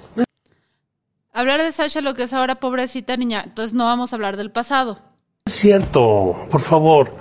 Hablar 1.33 1.63
de 1.63 1.71
Sasha 1.71 2.01
lo 2.01 2.15
que 2.15 2.25
es 2.25 2.33
ahora 2.33 2.57
pobrecita 2.57 3.17
niña, 3.17 3.43
entonces 3.45 3.73
no 3.73 3.85
vamos 3.85 4.13
a 4.13 4.17
hablar 4.17 4.37
del 4.37 4.51
pasado. 4.51 4.99
Es 5.47 5.53
cierto, 5.53 6.37
por 6.51 6.61
favor. 6.61 7.13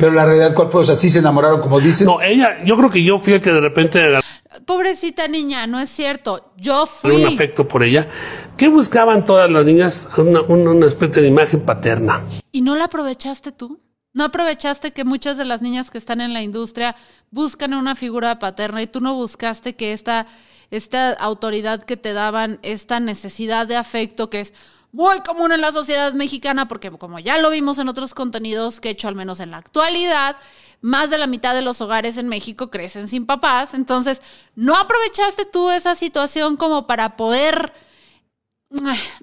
Pero 0.00 0.12
la 0.12 0.24
realidad, 0.24 0.54
¿cuál 0.54 0.70
fue? 0.70 0.80
O 0.80 0.84
sea, 0.84 0.94
sí 0.94 1.10
se 1.10 1.18
enamoraron, 1.18 1.60
como 1.60 1.78
dices. 1.78 2.06
No, 2.06 2.22
ella, 2.22 2.64
yo 2.64 2.74
creo 2.78 2.90
que 2.90 3.04
yo 3.04 3.18
fui 3.18 3.34
el 3.34 3.42
que 3.42 3.52
de 3.52 3.60
repente. 3.60 4.18
Pobrecita 4.64 5.28
niña, 5.28 5.66
no 5.66 5.78
es 5.78 5.90
cierto. 5.90 6.52
Yo 6.56 6.86
fui. 6.86 7.22
Un 7.22 7.34
afecto 7.34 7.68
por 7.68 7.82
ella. 7.82 8.08
¿Qué 8.56 8.68
buscaban 8.68 9.26
todas 9.26 9.50
las 9.50 9.62
niñas? 9.66 10.08
Una, 10.16 10.40
una, 10.40 10.86
especie 10.86 11.20
de 11.20 11.28
imagen 11.28 11.60
paterna. 11.60 12.24
¿Y 12.50 12.62
no 12.62 12.76
la 12.76 12.84
aprovechaste 12.84 13.52
tú? 13.52 13.78
¿No 14.14 14.24
aprovechaste 14.24 14.92
que 14.92 15.04
muchas 15.04 15.36
de 15.36 15.44
las 15.44 15.60
niñas 15.60 15.90
que 15.90 15.98
están 15.98 16.22
en 16.22 16.32
la 16.32 16.42
industria 16.42 16.96
buscan 17.30 17.74
una 17.74 17.94
figura 17.94 18.38
paterna 18.38 18.80
y 18.80 18.86
tú 18.86 19.02
no 19.02 19.14
buscaste 19.14 19.76
que 19.76 19.92
esta, 19.92 20.26
esta 20.70 21.12
autoridad 21.12 21.82
que 21.84 21.98
te 21.98 22.14
daban, 22.14 22.58
esta 22.62 23.00
necesidad 23.00 23.66
de 23.66 23.76
afecto 23.76 24.30
que 24.30 24.40
es 24.40 24.54
muy 24.92 25.20
común 25.20 25.52
en 25.52 25.60
la 25.60 25.72
sociedad 25.72 26.12
mexicana, 26.12 26.68
porque 26.68 26.90
como 26.90 27.18
ya 27.18 27.38
lo 27.38 27.50
vimos 27.50 27.78
en 27.78 27.88
otros 27.88 28.14
contenidos 28.14 28.80
que 28.80 28.88
he 28.88 28.92
hecho, 28.92 29.08
al 29.08 29.14
menos 29.14 29.40
en 29.40 29.50
la 29.50 29.58
actualidad, 29.58 30.36
más 30.80 31.10
de 31.10 31.18
la 31.18 31.26
mitad 31.26 31.54
de 31.54 31.62
los 31.62 31.80
hogares 31.80 32.16
en 32.16 32.28
México 32.28 32.70
crecen 32.70 33.06
sin 33.08 33.26
papás. 33.26 33.74
Entonces, 33.74 34.22
¿no 34.54 34.76
aprovechaste 34.76 35.44
tú 35.44 35.70
esa 35.70 35.94
situación 35.94 36.56
como 36.56 36.86
para 36.86 37.16
poder 37.16 37.72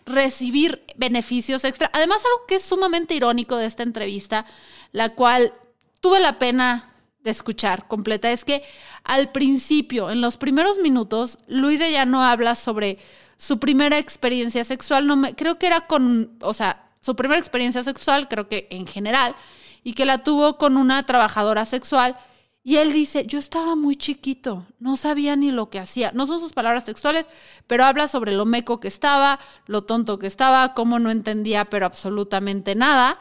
recibir 0.05 0.85
beneficios 0.95 1.63
extra? 1.63 1.89
Además, 1.93 2.23
algo 2.25 2.45
que 2.47 2.55
es 2.55 2.63
sumamente 2.63 3.15
irónico 3.15 3.57
de 3.57 3.65
esta 3.65 3.83
entrevista, 3.83 4.45
la 4.91 5.15
cual 5.15 5.53
tuve 5.99 6.19
la 6.19 6.39
pena 6.39 6.93
de 7.23 7.31
escuchar 7.31 7.87
completa, 7.87 8.31
es 8.31 8.45
que 8.45 8.63
al 9.03 9.31
principio, 9.31 10.09
en 10.11 10.21
los 10.21 10.37
primeros 10.37 10.77
minutos, 10.79 11.39
Luis 11.47 11.79
de 11.79 12.05
no 12.05 12.23
habla 12.23 12.55
sobre 12.55 12.99
su 13.37 13.59
primera 13.59 13.97
experiencia 13.97 14.63
sexual, 14.63 15.07
no 15.07 15.15
me, 15.15 15.35
creo 15.35 15.59
que 15.59 15.67
era 15.67 15.81
con, 15.81 16.37
o 16.41 16.53
sea, 16.53 16.89
su 17.01 17.15
primera 17.15 17.39
experiencia 17.39 17.83
sexual, 17.83 18.27
creo 18.27 18.47
que 18.47 18.67
en 18.69 18.85
general, 18.85 19.35
y 19.83 19.93
que 19.93 20.05
la 20.05 20.17
tuvo 20.17 20.57
con 20.57 20.75
una 20.75 21.03
trabajadora 21.03 21.63
sexual. 21.65 22.17
Y 22.63 22.75
él 22.75 22.91
dice, 22.91 23.25
yo 23.25 23.39
estaba 23.39 23.77
muy 23.77 23.95
chiquito, 23.95 24.65
no 24.79 24.97
sabía 24.97 25.37
ni 25.37 25.51
lo 25.51 25.69
que 25.69 25.79
hacía. 25.79 26.11
No 26.13 26.27
son 26.27 26.41
sus 26.41 26.51
palabras 26.51 26.83
sexuales, 26.83 27.29
pero 27.65 27.85
habla 27.85 28.09
sobre 28.09 28.33
lo 28.33 28.45
meco 28.45 28.81
que 28.81 28.89
estaba, 28.89 29.39
lo 29.67 29.85
tonto 29.85 30.19
que 30.19 30.27
estaba, 30.27 30.73
cómo 30.73 30.99
no 30.99 31.09
entendía, 31.09 31.63
pero 31.65 31.85
absolutamente 31.85 32.75
nada. 32.75 33.19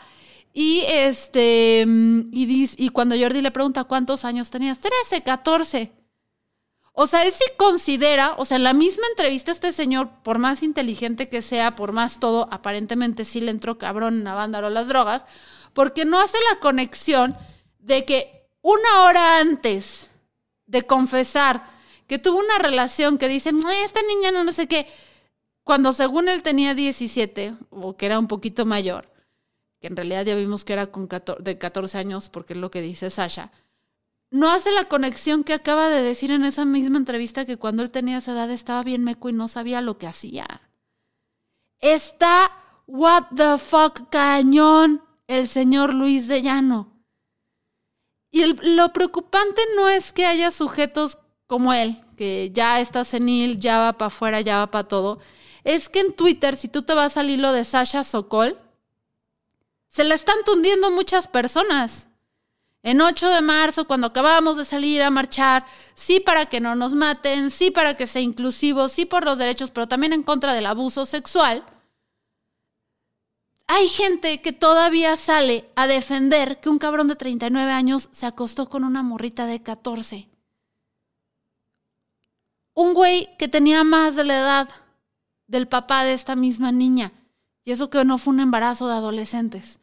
Y 0.58 0.84
este, 0.86 1.84
y, 1.86 2.46
dice, 2.46 2.76
y 2.78 2.88
cuando 2.88 3.14
Jordi 3.14 3.42
le 3.42 3.50
pregunta 3.50 3.84
cuántos 3.84 4.24
años 4.24 4.48
tenías, 4.48 4.80
13, 4.80 5.22
14. 5.22 5.92
O 6.94 7.06
sea, 7.06 7.24
él 7.24 7.32
sí 7.32 7.44
considera, 7.58 8.34
o 8.38 8.46
sea, 8.46 8.56
en 8.56 8.62
la 8.62 8.72
misma 8.72 9.06
entrevista 9.10 9.52
este 9.52 9.70
señor, 9.70 10.08
por 10.22 10.38
más 10.38 10.62
inteligente 10.62 11.28
que 11.28 11.42
sea, 11.42 11.76
por 11.76 11.92
más 11.92 12.20
todo, 12.20 12.48
aparentemente 12.50 13.26
sí 13.26 13.42
le 13.42 13.50
entró 13.50 13.76
cabrón 13.76 14.24
banda 14.24 14.60
o 14.60 14.70
las 14.70 14.88
drogas, 14.88 15.26
porque 15.74 16.06
no 16.06 16.18
hace 16.18 16.38
la 16.50 16.58
conexión 16.58 17.36
de 17.78 18.06
que 18.06 18.48
una 18.62 19.02
hora 19.02 19.40
antes 19.40 20.08
de 20.64 20.84
confesar 20.84 21.68
que 22.06 22.18
tuvo 22.18 22.38
una 22.38 22.56
relación 22.56 23.18
que 23.18 23.28
dicen, 23.28 23.58
esta 23.84 24.00
niña 24.08 24.32
no, 24.32 24.42
no 24.42 24.52
sé 24.52 24.66
qué, 24.66 24.86
cuando 25.64 25.92
según 25.92 26.30
él 26.30 26.42
tenía 26.42 26.74
17, 26.74 27.56
o 27.68 27.94
que 27.94 28.06
era 28.06 28.18
un 28.18 28.26
poquito 28.26 28.64
mayor, 28.64 29.14
en 29.86 29.96
realidad 29.96 30.24
ya 30.24 30.34
vimos 30.34 30.64
que 30.64 30.72
era 30.72 30.86
con 30.88 31.08
de 31.40 31.58
14 31.58 31.98
años, 31.98 32.28
porque 32.28 32.54
es 32.54 32.58
lo 32.58 32.70
que 32.70 32.82
dice 32.82 33.10
Sasha, 33.10 33.52
no 34.30 34.50
hace 34.50 34.72
la 34.72 34.84
conexión 34.84 35.44
que 35.44 35.54
acaba 35.54 35.88
de 35.88 36.02
decir 36.02 36.30
en 36.30 36.44
esa 36.44 36.64
misma 36.64 36.98
entrevista 36.98 37.44
que 37.44 37.56
cuando 37.56 37.82
él 37.82 37.90
tenía 37.90 38.18
esa 38.18 38.32
edad 38.32 38.50
estaba 38.50 38.82
bien 38.82 39.04
meco 39.04 39.28
y 39.28 39.32
no 39.32 39.48
sabía 39.48 39.80
lo 39.80 39.98
que 39.98 40.06
hacía. 40.06 40.46
Está 41.78 42.50
what 42.86 43.24
the 43.34 43.58
fuck 43.58 44.08
cañón 44.10 45.02
el 45.26 45.48
señor 45.48 45.94
Luis 45.94 46.28
de 46.28 46.42
Llano. 46.42 46.92
Y 48.30 48.44
lo 48.44 48.92
preocupante 48.92 49.62
no 49.76 49.88
es 49.88 50.12
que 50.12 50.26
haya 50.26 50.50
sujetos 50.50 51.18
como 51.46 51.72
él, 51.72 52.04
que 52.16 52.50
ya 52.52 52.80
está 52.80 53.04
senil, 53.04 53.60
ya 53.60 53.78
va 53.78 53.92
para 53.94 54.08
afuera, 54.08 54.40
ya 54.40 54.58
va 54.58 54.70
para 54.70 54.88
todo. 54.88 55.20
Es 55.64 55.88
que 55.88 56.00
en 56.00 56.12
Twitter, 56.12 56.56
si 56.56 56.68
tú 56.68 56.82
te 56.82 56.94
vas 56.94 57.16
al 57.16 57.30
hilo 57.30 57.52
de 57.52 57.64
Sasha 57.64 58.04
Sokol, 58.04 58.58
se 59.96 60.04
le 60.04 60.14
están 60.14 60.36
tundiendo 60.44 60.90
muchas 60.90 61.26
personas 61.26 62.10
en 62.82 63.00
8 63.00 63.30
de 63.30 63.40
marzo, 63.40 63.86
cuando 63.86 64.08
acabamos 64.08 64.58
de 64.58 64.66
salir 64.66 65.02
a 65.02 65.08
marchar, 65.08 65.64
sí 65.94 66.20
para 66.20 66.50
que 66.50 66.60
no 66.60 66.74
nos 66.74 66.94
maten, 66.94 67.50
sí 67.50 67.70
para 67.70 67.96
que 67.96 68.06
sea 68.06 68.20
inclusivo, 68.20 68.90
sí 68.90 69.06
por 69.06 69.24
los 69.24 69.38
derechos, 69.38 69.70
pero 69.70 69.88
también 69.88 70.12
en 70.12 70.22
contra 70.22 70.52
del 70.52 70.66
abuso 70.66 71.06
sexual, 71.06 71.64
hay 73.68 73.88
gente 73.88 74.42
que 74.42 74.52
todavía 74.52 75.16
sale 75.16 75.70
a 75.76 75.86
defender 75.86 76.60
que 76.60 76.68
un 76.68 76.78
cabrón 76.78 77.08
de 77.08 77.16
39 77.16 77.72
años 77.72 78.10
se 78.12 78.26
acostó 78.26 78.68
con 78.68 78.84
una 78.84 79.02
morrita 79.02 79.46
de 79.46 79.62
14. 79.62 80.28
Un 82.74 82.92
güey 82.92 83.34
que 83.38 83.48
tenía 83.48 83.82
más 83.82 84.14
de 84.14 84.24
la 84.24 84.38
edad 84.38 84.68
del 85.46 85.68
papá 85.68 86.04
de 86.04 86.12
esta 86.12 86.36
misma 86.36 86.70
niña. 86.70 87.14
Y 87.64 87.72
eso 87.72 87.88
que 87.88 88.04
no 88.04 88.18
fue 88.18 88.34
un 88.34 88.40
embarazo 88.40 88.88
de 88.88 88.94
adolescentes. 88.94 89.80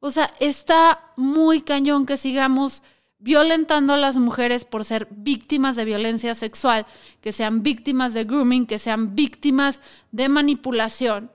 O 0.00 0.10
sea, 0.10 0.32
está 0.38 1.12
muy 1.16 1.62
cañón 1.62 2.06
que 2.06 2.16
sigamos 2.16 2.82
violentando 3.18 3.94
a 3.94 3.96
las 3.96 4.16
mujeres 4.16 4.64
por 4.64 4.84
ser 4.84 5.08
víctimas 5.10 5.74
de 5.76 5.84
violencia 5.84 6.34
sexual, 6.34 6.86
que 7.20 7.32
sean 7.32 7.62
víctimas 7.62 8.14
de 8.14 8.24
grooming, 8.24 8.66
que 8.66 8.78
sean 8.78 9.16
víctimas 9.16 9.82
de 10.12 10.28
manipulación, 10.28 11.32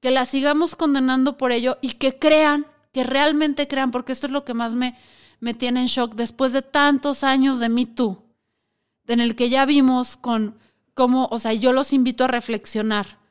que 0.00 0.12
las 0.12 0.28
sigamos 0.28 0.76
condenando 0.76 1.36
por 1.36 1.50
ello 1.50 1.78
y 1.80 1.94
que 1.94 2.18
crean, 2.18 2.66
que 2.92 3.02
realmente 3.02 3.66
crean, 3.66 3.90
porque 3.90 4.12
esto 4.12 4.28
es 4.28 4.32
lo 4.32 4.44
que 4.44 4.54
más 4.54 4.76
me, 4.76 4.96
me 5.40 5.54
tiene 5.54 5.80
en 5.80 5.86
shock 5.86 6.14
después 6.14 6.52
de 6.52 6.62
tantos 6.62 7.24
años 7.24 7.58
de 7.58 7.68
Me 7.68 7.86
Too, 7.86 8.22
en 9.08 9.20
el 9.20 9.34
que 9.34 9.50
ya 9.50 9.66
vimos 9.66 10.16
con 10.16 10.56
cómo, 10.94 11.26
o 11.32 11.40
sea, 11.40 11.52
yo 11.52 11.72
los 11.72 11.92
invito 11.92 12.24
a 12.24 12.28
reflexionar 12.28 13.23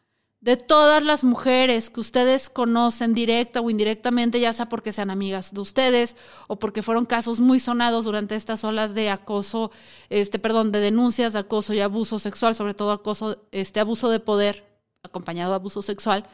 de 0.43 0.57
todas 0.57 1.01
las 1.05 1.23
mujeres 1.23 1.89
que 1.89 2.01
ustedes 2.01 2.49
conocen 2.49 3.13
directa 3.13 3.61
o 3.61 3.69
indirectamente, 3.69 4.41
ya 4.41 4.51
sea 4.51 4.67
porque 4.67 4.91
sean 4.91 5.09
amigas 5.09 5.53
de 5.53 5.61
ustedes 5.61 6.17
o 6.47 6.59
porque 6.59 6.83
fueron 6.83 7.05
casos 7.05 7.39
muy 7.39 7.59
sonados 7.59 8.03
durante 8.03 8.35
estas 8.35 8.65
olas 8.65 8.93
de 8.93 9.09
acoso, 9.09 9.71
este, 10.09 10.39
perdón, 10.39 10.73
de 10.73 10.81
denuncias 10.81 11.31
de 11.31 11.39
acoso 11.39 11.73
y 11.73 11.79
abuso 11.79 12.19
sexual, 12.19 12.55
sobre 12.55 12.73
todo 12.73 12.91
acoso, 12.91 13.41
este 13.53 13.79
abuso 13.79 14.09
de 14.09 14.19
poder 14.19 14.65
acompañado 15.01 15.51
de 15.51 15.55
abuso 15.55 15.81
sexual. 15.81 16.27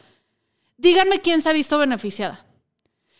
Díganme 0.77 1.21
quién 1.21 1.43
se 1.43 1.49
ha 1.49 1.53
visto 1.53 1.77
beneficiada. 1.77 2.43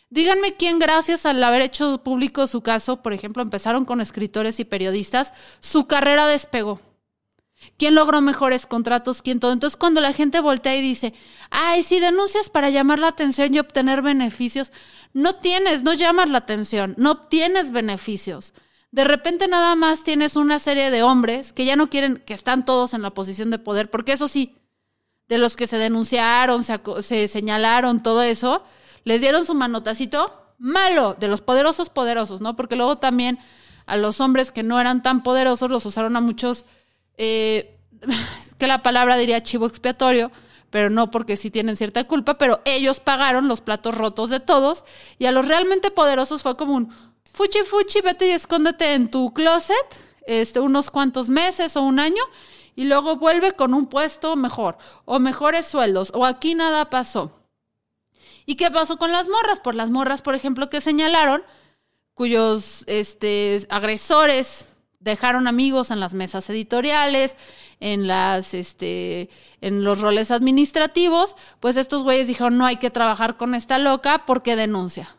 Díganme 0.10 0.56
quién, 0.56 0.80
gracias 0.80 1.28
al 1.28 1.43
haber 1.43 1.62
hecho 1.62 2.02
público 2.04 2.47
su 2.47 2.62
caso, 2.62 3.04
por 3.04 3.13
ejemplo, 3.13 3.43
empezaron 3.43 3.86
con 3.86 4.02
escritores 4.02 4.60
y 4.60 4.65
periodistas, 4.65 5.36
su 5.60 5.86
carrera 5.86 6.25
despegó 6.25 6.82
¿Quién 7.78 7.95
logró 7.95 8.22
mejores 8.22 8.65
contratos? 8.65 9.22
¿Quién 9.22 9.39
todo? 9.39 9.52
Entonces, 9.52 9.78
cuando 9.78 10.02
la 10.02 10.13
gente 10.13 10.39
voltea 10.39 10.76
y 10.76 10.82
dice, 10.82 11.13
ay, 11.50 11.84
si 11.84 12.00
denuncias 12.00 12.50
para 12.50 12.69
llamar 12.69 13.00
la 13.00 13.08
atención 13.08 13.54
y 13.54 13.60
obtener 13.60 14.02
beneficios, 14.02 14.72
no 15.13 15.36
tienes, 15.36 15.84
no 15.84 15.93
llamas 15.93 16.30
la 16.30 16.39
atención, 16.39 16.93
no 16.98 17.12
obtienes 17.12 17.72
beneficios. 17.72 18.54
de 18.91 19.04
repente 19.04 19.48
nada 19.48 19.76
más 19.76 20.04
tienes 20.04 20.36
una 20.36 20.58
serie 20.58 20.89
de 20.89 21.04
hombres 21.04 21.54
que 21.54 21.65
ya 21.65 21.76
no 21.76 21.89
quieren, 21.89 22.24
que 22.26 22.34
están 22.34 22.65
todos 22.65 22.93
en 22.93 23.04
la 23.04 23.12
posición 23.12 23.52
de 23.52 23.60
poder, 23.60 23.89
porque 23.89 24.13
eso 24.13 24.28
sí, 24.28 24.56
de 25.28 25.38
los 25.38 25.56
que 25.56 25.67
se 25.67 25.78
denunciaron, 25.78 26.63
se, 26.63 26.80
se 27.02 27.28
señalaron, 27.28 28.02
todo 28.02 28.24
eso, 28.24 28.63
les 29.04 29.22
dieron 29.22 29.45
su 29.45 29.54
manotacito 29.54 30.34
malo, 30.58 31.15
de 31.19 31.28
los 31.28 31.41
poderosos 31.41 31.89
poderosos, 31.89 32.41
¿no? 32.41 32.56
Porque 32.56 32.76
luego 32.76 32.98
también 32.98 33.39
a 33.86 33.95
los 33.98 34.22
hombres 34.22 34.52
que 34.52 34.63
no 34.63 34.80
eran 34.80 35.02
tan 35.02 35.24
poderosos 35.24 35.72
los 35.72 35.86
usaron 35.86 36.15
a 36.15 36.22
muchos, 36.22 36.65
eh, 37.19 37.77
que 38.58 38.65
la 38.65 38.82
palabra 38.82 39.17
diría 39.17 39.43
chivo 39.43 39.67
expiatorio, 39.67 40.32
pero 40.69 40.89
no 40.89 41.12
porque 41.12 41.38
sí 41.38 41.51
tienen 41.51 41.75
cierta 41.75 42.05
culpa, 42.05 42.38
pero 42.38 42.62
ellos 42.65 42.99
pagaron 42.99 43.47
los 43.47 43.62
platos 43.62 43.95
rotos 43.95 44.29
de 44.29 44.39
todos 44.39 44.86
y 45.19 45.25
a 45.25 45.32
los 45.32 45.47
realmente 45.47 45.91
poderosos 45.91 46.41
fue 46.41 46.58
como 46.58 46.75
un 46.75 46.93
fuchi 47.34 47.60
fuchi, 47.60 48.01
vete 48.01 48.27
y 48.27 48.32
escóndete 48.32 48.93
en 48.93 49.12
tu 49.12 49.34
closet 49.34 49.75
este, 50.25 50.60
unos 50.60 50.91
cuantos 50.91 51.27
meses 51.29 51.75
o 51.75 51.82
un 51.82 51.99
año 51.99 52.23
y 52.75 52.86
luego 52.86 53.17
vuelve 53.17 53.51
con 53.51 53.73
un 53.73 53.88
puesto 53.88 54.36
mejor 54.36 54.77
o 55.05 55.19
mejores 55.19 55.67
sueldos 55.67 56.12
o 56.15 56.25
aquí 56.25 56.55
nada 56.55 56.89
pasó. 56.89 57.36
¿Y 58.45 58.55
qué 58.55 58.71
pasó 58.71 58.97
con 58.97 59.12
las 59.12 59.27
morras? 59.27 59.60
Por 59.60 59.75
las 59.75 59.89
morras, 59.89 60.21
por 60.21 60.34
ejemplo, 60.34 60.69
que 60.69 60.82
señalaron, 60.82 61.43
cuyos 62.13 62.84
este, 62.88 63.67
agresores 63.69 64.69
dejaron 64.99 65.47
amigos 65.47 65.91
en 65.91 65.99
las 65.99 66.13
mesas 66.13 66.49
editoriales, 66.49 67.38
en 67.79 68.07
las 68.07 68.53
este 68.53 69.29
en 69.62 69.83
los 69.83 70.01
roles 70.01 70.31
administrativos, 70.31 71.35
pues 71.59 71.77
estos 71.77 72.03
güeyes 72.03 72.27
dijeron, 72.27 72.57
"No 72.57 72.65
hay 72.65 72.77
que 72.77 72.89
trabajar 72.89 73.38
con 73.38 73.55
esta 73.55 73.79
loca 73.79 74.25
porque 74.25 74.55
denuncia." 74.55 75.15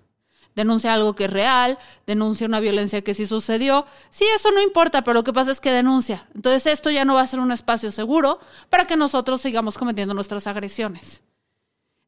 Denuncia 0.56 0.92
algo 0.92 1.14
que 1.14 1.24
es 1.24 1.32
real, 1.32 1.78
denuncia 2.06 2.46
una 2.46 2.60
violencia 2.60 3.02
que 3.02 3.14
sí 3.14 3.24
sucedió. 3.24 3.86
Sí, 4.10 4.24
eso 4.34 4.50
no 4.50 4.60
importa, 4.60 5.02
pero 5.02 5.14
lo 5.14 5.24
que 5.24 5.32
pasa 5.32 5.52
es 5.52 5.60
que 5.60 5.70
denuncia. 5.70 6.28
Entonces 6.34 6.66
esto 6.66 6.90
ya 6.90 7.04
no 7.04 7.14
va 7.14 7.22
a 7.22 7.26
ser 7.26 7.40
un 7.40 7.52
espacio 7.52 7.90
seguro 7.92 8.40
para 8.68 8.84
que 8.84 8.96
nosotros 8.96 9.40
sigamos 9.40 9.78
cometiendo 9.78 10.12
nuestras 10.12 10.46
agresiones. 10.48 11.22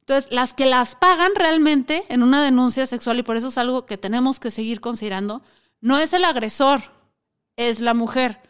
Entonces, 0.00 0.32
las 0.32 0.52
que 0.52 0.66
las 0.66 0.96
pagan 0.96 1.30
realmente 1.36 2.04
en 2.08 2.24
una 2.24 2.42
denuncia 2.42 2.86
sexual, 2.86 3.20
y 3.20 3.22
por 3.22 3.36
eso 3.36 3.48
es 3.48 3.58
algo 3.58 3.86
que 3.86 3.96
tenemos 3.96 4.40
que 4.40 4.50
seguir 4.50 4.80
considerando, 4.80 5.42
no 5.80 5.98
es 5.98 6.12
el 6.12 6.24
agresor, 6.24 6.82
es 7.56 7.80
la 7.80 7.94
mujer. 7.94 8.40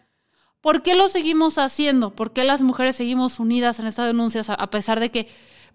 ¿Por 0.60 0.82
qué 0.82 0.94
lo 0.94 1.08
seguimos 1.08 1.58
haciendo? 1.58 2.14
¿Por 2.14 2.32
qué 2.32 2.44
las 2.44 2.62
mujeres 2.62 2.96
seguimos 2.96 3.40
unidas 3.40 3.80
en 3.80 3.86
estas 3.86 4.06
denuncias 4.06 4.48
a 4.50 4.70
pesar 4.70 5.00
de 5.00 5.10
que 5.10 5.28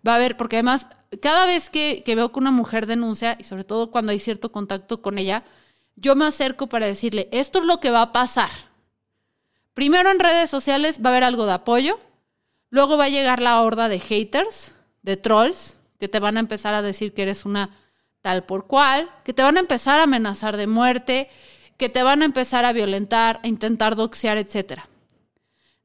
va 0.06 0.14
a 0.14 0.16
haber, 0.16 0.38
porque 0.38 0.58
además 0.58 0.88
cada 1.22 1.46
vez 1.46 1.70
que, 1.70 2.04
veo 2.06 2.32
que 2.32 2.40
una 2.40 2.52
mujer 2.52 2.86
denuncia, 2.86 3.38
y 3.40 3.44
sobre 3.44 3.64
todo 3.64 3.92
cuando 3.92 4.12
hay 4.12 4.20
cierto 4.20 4.52
contacto 4.52 5.02
con 5.02 5.18
ella, 5.18 5.44
yo 5.96 6.16
me 6.16 6.26
acerco 6.26 6.68
para 6.68 6.86
decirle, 6.86 7.28
esto 7.32 7.60
es 7.60 7.66
lo 7.66 7.80
que 7.80 7.92
va 7.92 8.02
a 8.02 8.12
pasar. 8.12 8.50
Primero 9.74 10.12
en 10.12 10.20
redes 10.20 10.50
sociales 10.50 11.00
va 11.04 11.10
a 11.10 11.14
haber 11.14 11.24
algo 11.24 11.46
de 11.46 11.54
apoyo, 11.54 12.00
luego 12.70 12.98
va 12.98 13.06
a 13.06 13.10
llegar 13.10 13.42
la 13.42 13.62
horda 13.62 13.90
de 13.90 14.00
haters, 14.00 14.74
de 15.02 15.18
trolls, 15.18 15.78
que 16.00 16.08
te 16.08 16.20
van 16.20 16.38
a 16.38 16.42
empezar 16.42 16.74
a 16.74 16.82
decir 16.82 17.14
que 17.14 17.24
eres 17.24 17.46
una 17.46 17.72
tal 18.22 18.44
por 18.44 18.68
cual, 18.68 19.10
que 19.24 19.34
te 19.34 19.44
van 19.44 19.58
a 19.58 19.62
empezar 19.62 20.00
a 20.00 20.04
amenazar 20.04 20.58
de 20.58 20.68
muerte, 20.68 21.30
que 21.78 21.90
te 21.90 22.04
van 22.04 22.22
a 22.22 22.26
empezar 22.26 22.66
a 22.66 22.74
violentar, 22.74 23.40
a 23.44 23.48
intentar 23.48 23.96
doxear, 23.96 24.38
etc. 24.38 24.82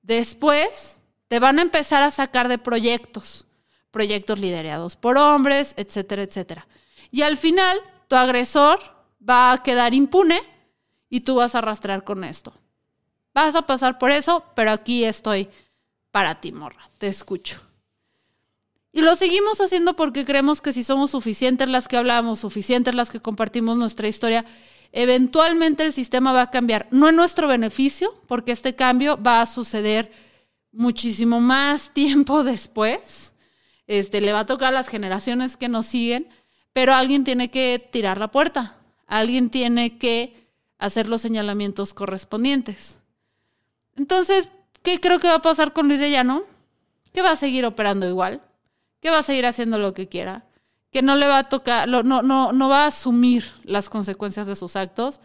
Después, 0.03 0.99
te 1.29 1.39
van 1.39 1.59
a 1.59 1.63
empezar 1.63 2.03
a 2.03 2.11
sacar 2.11 2.49
de 2.49 2.59
proyectos, 2.59 3.47
proyectos 3.91 4.39
liderados 4.39 4.97
por 4.97 5.19
hombres, 5.19 5.75
etcétera, 5.77 6.23
etcétera. 6.23 6.67
Y 7.11 7.23
al 7.23 7.37
final, 7.37 7.79
tu 8.09 8.17
agresor 8.17 8.81
va 9.27 9.53
a 9.53 9.63
quedar 9.63 9.95
impune 9.95 10.41
y 11.09 11.21
tú 11.21 11.37
vas 11.37 11.55
a 11.55 11.59
arrastrar 11.59 12.05
con 12.05 12.25
esto. 12.25 12.53
Vas 13.35 13.55
a 13.55 13.63
pasar 13.63 13.99
por 13.99 14.11
eso, 14.11 14.45
pero 14.55 14.73
aquí 14.73 15.05
estoy 15.05 15.49
para 16.11 16.41
ti, 16.41 16.53
morra. 16.53 16.91
Te 16.99 17.07
escucho. 17.07 17.61
Y 18.93 19.01
lo 19.01 19.17
seguimos 19.17 19.61
haciendo 19.61 19.97
porque 19.97 20.27
creemos 20.27 20.61
que 20.61 20.73
si 20.73 20.85
somos 20.85 21.11
suficientes 21.11 21.69
las 21.69 21.89
que 21.89 21.97
hablamos, 21.97 22.41
suficientes 22.41 22.95
las 22.95 23.11
que 23.11 23.21
compartimos 23.21 23.79
nuestra 23.79 24.07
historia, 24.07 24.45
eventualmente 24.93 25.83
el 25.83 25.93
sistema 25.93 26.33
va 26.33 26.43
a 26.43 26.51
cambiar, 26.51 26.87
no 26.91 27.09
en 27.09 27.17
nuestro 27.17 27.49
beneficio, 27.49 28.15
porque 28.29 28.53
este 28.53 28.75
cambio 28.75 29.21
va 29.21 29.41
a 29.41 29.47
suceder 29.47 30.13
muchísimo 30.71 31.41
más 31.41 31.91
tiempo 31.95 32.45
después. 32.45 33.33
Este, 33.87 34.21
le 34.21 34.33
va 34.33 34.41
a 34.41 34.47
tocar 34.47 34.69
a 34.69 34.73
las 34.73 34.89
generaciones 34.89 35.57
que 35.57 35.69
nos 35.69 35.87
siguen, 35.87 36.29
pero 36.73 36.95
alguien 36.95 37.25
tiene 37.25 37.51
que 37.51 37.89
tirar 37.91 38.19
la 38.19 38.31
puerta, 38.31 38.77
alguien 39.07 39.51
tiene 39.51 39.99
que 39.99 40.49
hacer 40.79 41.09
los 41.09 41.21
señalamientos 41.21 41.93
correspondientes. 41.93 43.01
Entonces, 43.97 44.49
¿qué 44.83 45.01
creo 45.01 45.19
que 45.19 45.29
va 45.29 45.37
a 45.37 45.43
pasar 45.43 45.73
con 45.73 45.89
Luis 45.89 46.01
de 46.01 46.11
Llano? 46.11 46.45
Que 47.13 47.23
va 47.23 47.33
a 47.33 47.37
seguir 47.37 47.67
operando 47.67 48.09
igual, 48.09 48.41
que 49.01 49.11
va 49.11 49.19
a 49.19 49.23
seguir 49.23 49.45
haciendo 49.45 49.79
lo 49.79 49.93
que 49.93 50.09
quiera, 50.09 50.47
que 50.93 51.03
no 51.03 51.17
le 51.17 51.27
va 51.27 51.39
a 51.39 51.49
tocar, 51.49 51.89
no, 51.89 52.03
no, 52.03 52.53
no 52.53 52.69
va 52.69 52.85
a 52.85 52.89
asumir 52.89 53.51
las 53.65 53.89
consecuencias 53.89 54.47
de 54.47 54.55
sus 54.55 54.77
actos, 54.77 55.21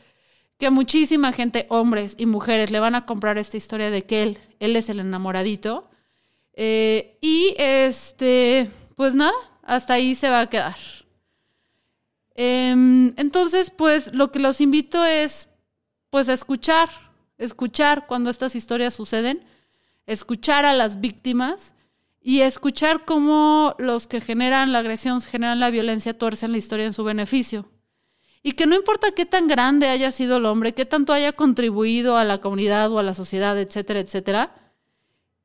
que 0.57 0.69
muchísima 0.71 1.33
gente, 1.33 1.67
hombres 1.69 2.15
y 2.17 2.25
mujeres, 2.25 2.71
le 2.71 2.79
van 2.79 2.95
a 2.95 3.05
comprar 3.05 3.37
esta 3.37 3.57
historia 3.57 3.91
de 3.91 4.05
que 4.05 4.23
él, 4.23 4.39
él 4.59 4.75
es 4.75 4.89
el 4.89 4.99
enamoradito. 4.99 5.89
Eh, 6.53 7.17
y 7.21 7.53
este, 7.59 8.71
pues 8.95 9.13
nada, 9.13 9.33
hasta 9.61 9.93
ahí 9.93 10.15
se 10.15 10.29
va 10.29 10.39
a 10.39 10.49
quedar. 10.49 10.75
Em, 12.33 13.13
entonces, 13.17 13.69
pues 13.69 14.13
lo 14.13 14.31
que 14.31 14.39
los 14.39 14.61
invito 14.61 15.03
es, 15.03 15.49
pues, 16.09 16.29
a 16.29 16.33
escuchar, 16.33 16.89
escuchar 17.37 18.07
cuando 18.07 18.29
estas 18.29 18.55
historias 18.55 18.93
suceden, 18.93 19.43
escuchar 20.05 20.65
a 20.65 20.73
las 20.73 21.01
víctimas 21.01 21.75
y 22.27 22.41
escuchar 22.41 23.05
cómo 23.05 23.73
los 23.79 24.05
que 24.05 24.19
generan 24.19 24.73
la 24.73 24.79
agresión, 24.79 25.21
generan 25.21 25.61
la 25.61 25.69
violencia, 25.69 26.17
tuercen 26.17 26.51
la 26.51 26.57
historia 26.57 26.85
en 26.85 26.91
su 26.91 27.05
beneficio. 27.05 27.69
Y 28.43 28.51
que 28.51 28.65
no 28.67 28.75
importa 28.75 29.13
qué 29.13 29.25
tan 29.25 29.47
grande 29.47 29.87
haya 29.87 30.11
sido 30.11 30.35
el 30.35 30.45
hombre, 30.45 30.73
qué 30.73 30.83
tanto 30.83 31.13
haya 31.13 31.31
contribuido 31.31 32.17
a 32.17 32.25
la 32.25 32.41
comunidad 32.41 32.91
o 32.91 32.99
a 32.99 33.03
la 33.03 33.13
sociedad, 33.13 33.57
etcétera, 33.57 34.01
etcétera, 34.01 34.53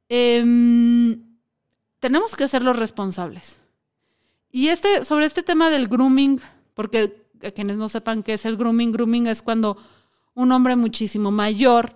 em, 0.08 1.22
tenemos 2.00 2.34
que 2.34 2.42
hacerlos 2.42 2.76
responsables. 2.76 3.60
Y 4.50 4.66
este, 4.66 5.04
sobre 5.04 5.26
este 5.26 5.44
tema 5.44 5.70
del 5.70 5.86
grooming, 5.86 6.40
porque 6.74 7.14
a 7.44 7.52
quienes 7.52 7.76
no 7.76 7.88
sepan 7.88 8.24
qué 8.24 8.32
es 8.32 8.44
el 8.44 8.56
grooming, 8.56 8.90
grooming 8.90 9.28
es 9.28 9.40
cuando 9.40 9.76
un 10.34 10.50
hombre 10.50 10.74
muchísimo 10.74 11.30
mayor 11.30 11.94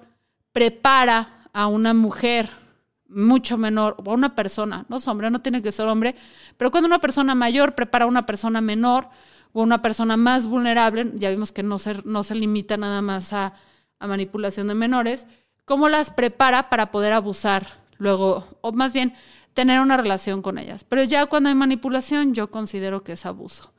prepara 0.53 1.51
a 1.53 1.67
una 1.67 1.93
mujer 1.93 2.66
mucho 3.09 3.57
menor, 3.57 3.97
o 4.05 4.13
una 4.13 4.35
persona, 4.35 4.85
no 4.89 4.97
es 4.97 5.09
hombre, 5.09 5.31
no 5.31 5.41
tiene 5.41 5.63
que 5.63 5.73
ser 5.73 5.87
hombre, 5.87 6.15
pero 6.57 6.71
cuando 6.71 6.87
una 6.87 6.99
persona 6.99 7.35
mayor 7.35 7.75
prepara 7.75 8.05
a 8.05 8.09
una 8.09 8.23
persona 8.23 8.61
menor 8.61 9.09
o 9.53 9.63
una 9.63 9.81
persona 9.81 10.17
más 10.17 10.47
vulnerable, 10.47 11.13
ya 11.15 11.31
vimos 11.31 11.53
que 11.53 11.63
no 11.63 11.79
se, 11.79 12.03
no 12.05 12.25
se 12.25 12.35
limita 12.35 12.77
nada 12.77 13.03
más 13.03 13.33
a, 13.33 13.55
a 13.99 14.07
manipulación 14.07 14.67
de 14.67 14.75
menores, 14.75 15.27
¿cómo 15.65 15.89
las 15.89 16.11
prepara 16.11 16.69
para 16.69 16.91
poder 16.91 17.13
abusar 17.13 17.67
luego, 17.99 18.45
o 18.61 18.73
más 18.73 18.93
bien 18.93 19.15
tener 19.55 19.81
una 19.81 19.97
relación 19.97 20.43
con 20.43 20.59
ellas? 20.59 20.85
Pero 20.85 21.05
ya 21.05 21.27
cuando 21.27 21.49
hay 21.49 21.55
manipulación, 21.55 22.35
yo 22.35 22.51
considero 22.51 23.03
que 23.03 23.13
es 23.13 23.25
abuso. 23.27 23.73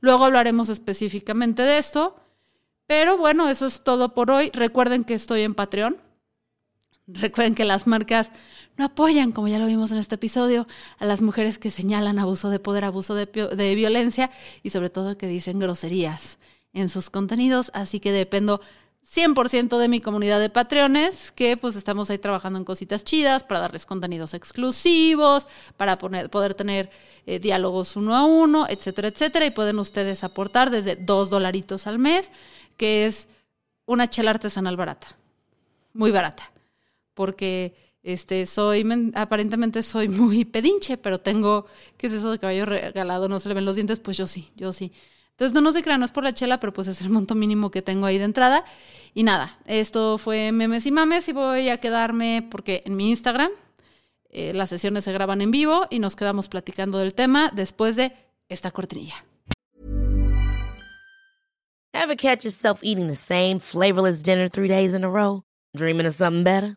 Luego 0.00 0.24
hablaremos 0.24 0.68
específicamente 0.68 1.62
de 1.62 1.78
esto, 1.78 2.16
pero 2.86 3.16
bueno, 3.16 3.48
eso 3.48 3.66
es 3.66 3.82
todo 3.82 4.14
por 4.14 4.30
hoy. 4.30 4.50
Recuerden 4.52 5.04
que 5.04 5.14
estoy 5.14 5.42
en 5.42 5.54
Patreon. 5.54 5.96
Recuerden 7.06 7.54
que 7.54 7.66
las 7.66 7.86
marcas 7.86 8.30
no 8.78 8.86
apoyan, 8.86 9.30
como 9.32 9.46
ya 9.46 9.58
lo 9.58 9.66
vimos 9.66 9.90
en 9.90 9.98
este 9.98 10.14
episodio, 10.14 10.66
a 10.98 11.04
las 11.04 11.20
mujeres 11.20 11.58
que 11.58 11.70
señalan 11.70 12.18
abuso 12.18 12.48
de 12.48 12.58
poder, 12.58 12.84
abuso 12.84 13.14
de, 13.14 13.74
violencia 13.74 14.30
y 14.62 14.70
sobre 14.70 14.88
todo 14.88 15.18
que 15.18 15.28
dicen 15.28 15.58
groserías 15.58 16.38
en 16.72 16.88
sus 16.88 17.10
contenidos. 17.10 17.70
Así 17.74 18.00
que 18.00 18.10
dependo 18.10 18.62
100% 19.06 19.76
de 19.76 19.88
mi 19.88 20.00
comunidad 20.00 20.40
de 20.40 20.48
Patreones, 20.48 21.30
que 21.30 21.58
pues 21.58 21.76
estamos 21.76 22.08
ahí 22.08 22.16
trabajando 22.16 22.58
en 22.58 22.64
cositas 22.64 23.04
chidas 23.04 23.44
para 23.44 23.60
darles 23.60 23.84
contenidos 23.84 24.32
exclusivos, 24.32 25.46
para 25.76 25.98
poder 25.98 26.54
tener 26.54 26.88
eh, 27.26 27.38
diálogos 27.38 27.96
uno 27.96 28.16
a 28.16 28.24
uno, 28.24 28.66
etcétera, 28.66 29.08
etcétera. 29.08 29.44
Y 29.44 29.50
pueden 29.50 29.78
ustedes 29.78 30.24
aportar 30.24 30.70
desde 30.70 30.96
dos 30.96 31.28
dolaritos 31.28 31.86
al 31.86 31.98
mes, 31.98 32.30
que 32.78 33.04
es 33.04 33.28
una 33.84 34.08
chela 34.08 34.30
artesanal 34.30 34.78
barata, 34.78 35.18
muy 35.92 36.10
barata 36.10 36.53
porque 37.14 37.74
este, 38.02 38.46
soy, 38.46 38.84
aparentemente 39.14 39.82
soy 39.82 40.08
muy 40.08 40.44
pedinche, 40.44 40.96
pero 40.96 41.20
tengo, 41.20 41.66
¿qué 41.96 42.08
es 42.08 42.12
eso 42.12 42.30
de 42.30 42.38
caballo 42.38 42.66
regalado? 42.66 43.28
No 43.28 43.40
se 43.40 43.48
le 43.48 43.54
ven 43.54 43.64
los 43.64 43.76
dientes, 43.76 43.98
pues 43.98 44.16
yo 44.16 44.26
sí, 44.26 44.50
yo 44.56 44.72
sí. 44.72 44.92
Entonces, 45.30 45.52
no, 45.52 45.62
no 45.62 45.72
se 45.72 45.82
crean, 45.82 45.98
no 45.98 46.06
es 46.06 46.12
por 46.12 46.22
la 46.22 46.32
chela, 46.32 46.60
pero 46.60 46.72
pues 46.72 46.86
es 46.86 47.00
el 47.00 47.10
monto 47.10 47.34
mínimo 47.34 47.72
que 47.72 47.82
tengo 47.82 48.06
ahí 48.06 48.18
de 48.18 48.24
entrada. 48.24 48.64
Y 49.14 49.24
nada, 49.24 49.58
esto 49.64 50.16
fue 50.18 50.52
memes 50.52 50.86
y 50.86 50.92
mames 50.92 51.28
y 51.28 51.32
voy 51.32 51.70
a 51.70 51.78
quedarme 51.78 52.46
porque 52.50 52.82
en 52.86 52.94
mi 52.94 53.10
Instagram 53.10 53.50
eh, 54.28 54.52
las 54.52 54.68
sesiones 54.68 55.04
se 55.04 55.12
graban 55.12 55.40
en 55.40 55.50
vivo 55.50 55.86
y 55.90 55.98
nos 55.98 56.14
quedamos 56.14 56.48
platicando 56.48 56.98
del 56.98 57.14
tema 57.14 57.50
después 57.54 57.96
de 57.96 58.12
esta 58.48 58.70
cortinilla. 58.70 59.14
Ever 61.92 62.16
catch 62.16 62.44
yourself 62.44 62.80
eating 62.82 63.06
the 63.06 63.14
same 63.14 63.60
flavorless 63.60 64.22
dinner 64.22 64.48
three 64.48 64.68
days 64.68 64.94
in 64.94 65.04
a 65.04 65.08
row? 65.08 65.42
Dreaming 65.76 66.06
of 66.06 66.14
something 66.14 66.44
better? 66.44 66.76